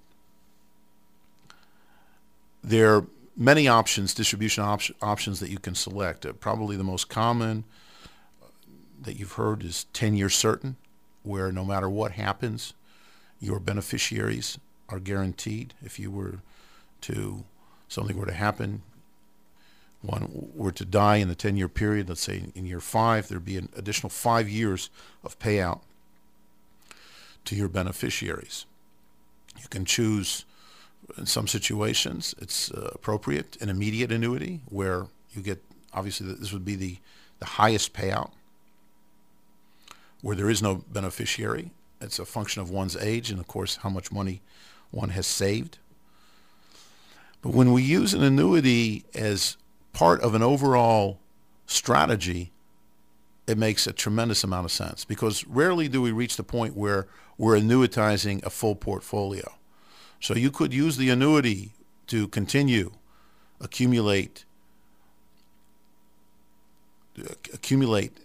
there 2.63 2.95
are 2.95 3.05
many 3.35 3.67
options, 3.67 4.13
distribution 4.13 4.63
op- 4.63 4.81
options 5.01 5.39
that 5.39 5.49
you 5.49 5.59
can 5.59 5.75
select. 5.75 6.25
Uh, 6.25 6.33
probably 6.33 6.75
the 6.75 6.83
most 6.83 7.07
common 7.07 7.63
uh, 8.41 8.47
that 9.01 9.17
you've 9.17 9.33
heard 9.33 9.63
is 9.63 9.85
10 9.93 10.15
year 10.15 10.29
certain, 10.29 10.75
where 11.23 11.51
no 11.51 11.63
matter 11.63 11.89
what 11.89 12.13
happens, 12.13 12.73
your 13.39 13.59
beneficiaries 13.59 14.57
are 14.89 14.99
guaranteed. 14.99 15.73
If 15.81 15.99
you 15.99 16.11
were 16.11 16.39
to, 17.01 17.43
something 17.87 18.17
were 18.17 18.25
to 18.25 18.33
happen, 18.33 18.83
one 20.01 20.49
were 20.55 20.71
to 20.71 20.85
die 20.85 21.17
in 21.17 21.27
the 21.27 21.35
10 21.35 21.57
year 21.57 21.67
period, 21.67 22.09
let's 22.09 22.21
say 22.21 22.45
in 22.55 22.65
year 22.65 22.79
five, 22.79 23.27
there'd 23.27 23.45
be 23.45 23.57
an 23.57 23.69
additional 23.75 24.09
five 24.09 24.47
years 24.49 24.89
of 25.23 25.39
payout 25.39 25.81
to 27.45 27.55
your 27.55 27.67
beneficiaries. 27.67 28.65
You 29.59 29.67
can 29.69 29.85
choose 29.85 30.45
in 31.17 31.25
some 31.25 31.47
situations, 31.47 32.35
it's 32.39 32.71
uh, 32.71 32.91
appropriate 32.93 33.57
an 33.61 33.69
immediate 33.69 34.11
annuity 34.11 34.61
where 34.67 35.07
you 35.33 35.41
get 35.41 35.63
obviously 35.93 36.31
this 36.33 36.51
would 36.51 36.65
be 36.65 36.75
the 36.75 36.97
the 37.39 37.45
highest 37.45 37.93
payout 37.93 38.31
where 40.21 40.35
there 40.35 40.49
is 40.49 40.61
no 40.61 40.83
beneficiary. 40.91 41.71
It's 42.01 42.19
a 42.19 42.25
function 42.25 42.61
of 42.61 42.69
one's 42.69 42.95
age 42.95 43.29
and 43.29 43.39
of 43.39 43.47
course 43.47 43.77
how 43.77 43.89
much 43.89 44.11
money 44.11 44.41
one 44.91 45.09
has 45.09 45.27
saved. 45.27 45.77
But 47.41 47.53
when 47.53 47.71
we 47.71 47.83
use 47.83 48.13
an 48.13 48.23
annuity 48.23 49.05
as 49.13 49.57
part 49.93 50.21
of 50.21 50.33
an 50.33 50.41
overall 50.41 51.19
strategy, 51.65 52.51
it 53.45 53.57
makes 53.57 53.87
a 53.87 53.93
tremendous 53.93 54.43
amount 54.43 54.65
of 54.65 54.71
sense 54.71 55.05
because 55.05 55.45
rarely 55.47 55.87
do 55.87 56.01
we 56.01 56.11
reach 56.11 56.35
the 56.35 56.43
point 56.43 56.75
where 56.75 57.07
we're 57.37 57.57
annuitizing 57.57 58.43
a 58.43 58.49
full 58.49 58.75
portfolio. 58.75 59.53
So 60.19 60.33
you 60.33 60.51
could 60.51 60.73
use 60.73 60.97
the 60.97 61.09
annuity 61.09 61.71
to 62.07 62.27
continue 62.27 62.93
accumulate 63.59 64.45
accumulate 67.53 68.17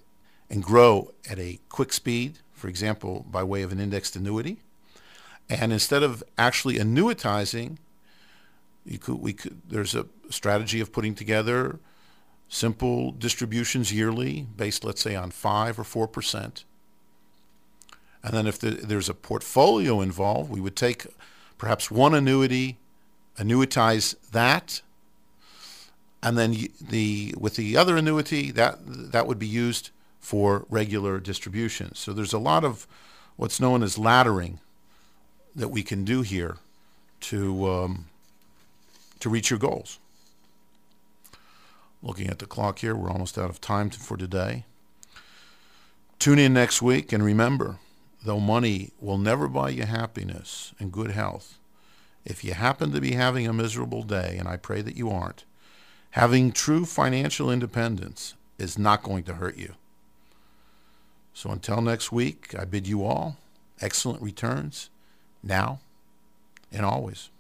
and 0.51 0.63
grow 0.63 1.13
at 1.29 1.39
a 1.39 1.59
quick 1.71 1.93
speed, 1.93 2.39
for 2.53 2.69
example, 2.69 3.25
by 3.31 3.43
way 3.43 3.63
of 3.63 3.73
an 3.73 3.81
indexed 3.81 4.17
annuity. 4.17 4.59
And 5.61 5.73
instead 5.73 6.03
of 6.03 6.23
actually 6.39 6.77
annuitizing, 6.77 7.79
you 8.85 8.99
could, 8.99 9.17
we 9.17 9.33
could, 9.33 9.61
there's 9.69 9.95
a 9.95 10.07
strategy 10.31 10.81
of 10.81 10.93
putting 10.93 11.15
together 11.15 11.79
simple 12.49 13.13
distributions 13.13 13.93
yearly 13.93 14.47
based, 14.57 14.85
let's 14.85 15.01
say, 15.01 15.15
on 15.15 15.31
5 15.31 15.79
or 15.79 16.09
4%. 16.09 16.65
And 18.25 18.33
then 18.33 18.47
if 18.47 18.59
the, 18.59 18.71
there's 18.71 19.09
a 19.09 19.15
portfolio 19.15 20.01
involved, 20.01 20.51
we 20.51 20.61
would 20.61 20.77
take 20.77 21.07
perhaps 21.59 21.91
one 21.91 22.15
annuity, 22.15 22.79
annuitize 23.39 24.15
that, 24.31 24.83
and 26.23 26.39
then 26.39 26.69
the 26.81 27.35
with 27.37 27.57
the 27.57 27.77
other 27.77 27.97
annuity 27.97 28.53
that 28.53 28.79
that 28.85 29.27
would 29.27 29.41
be 29.41 29.47
used 29.47 29.91
for 30.21 30.67
regular 30.71 31.19
distributions. 31.19 31.99
So 31.99 32.13
there's 32.13 32.33
a 32.33 32.39
lot 32.39 32.65
of 32.65 32.87
what's 33.35 33.59
known 33.59 33.83
as 33.83 33.97
laddering 33.97 34.59
that 35.55 35.69
we 35.69 35.83
can 35.83 36.05
do 36.05 36.23
here 36.23 36.57
to 37.21 37.69
um, 37.69 38.07
to 39.21 39.29
reach 39.29 39.51
your 39.51 39.59
goals. 39.59 39.99
Looking 42.03 42.29
at 42.29 42.41
the 42.41 42.47
clock 42.47 42.81
here, 42.81 42.97
we're 42.97 43.11
almost 43.11 43.39
out 43.39 43.51
of 43.51 43.61
time 43.61 43.91
for 43.91 44.17
today. 44.17 44.65
Tune 46.19 46.39
in 46.39 46.53
next 46.53 46.83
week 46.83 47.13
and 47.13 47.25
remember 47.25 47.79
though 48.25 48.41
money 48.41 48.91
will 49.01 49.19
never 49.19 49.49
buy 49.49 49.71
you 49.71 49.85
happiness 49.85 50.73
and 50.79 50.93
good 50.93 51.11
health, 51.11 51.59
if 52.25 52.45
you 52.45 52.55
happen 52.55 52.93
to 52.93 53.01
be 53.01 53.13
having 53.13 53.47
a 53.47 53.53
miserable 53.53 54.03
day, 54.03 54.37
and 54.39 54.49
I 54.49 54.57
pray 54.57 54.81
that 54.83 54.97
you 54.97 55.11
aren't, 55.11 55.45
having 56.11 56.53
true 56.53 56.85
financial 56.85 57.51
independence 57.51 58.35
is 58.59 58.79
not 58.79 59.03
going 59.03 59.25
to 59.25 59.35
hurt 59.35 59.57
you. 59.57 59.75
So 61.35 61.51
until 61.51 61.81
next 61.81 62.13
week, 62.13 62.55
I 62.57 62.65
bid 62.65 62.87
you 62.87 63.05
all 63.05 63.39
excellent 63.81 64.23
returns 64.23 64.91
now 65.43 65.81
and 66.71 66.85
always. 66.85 67.31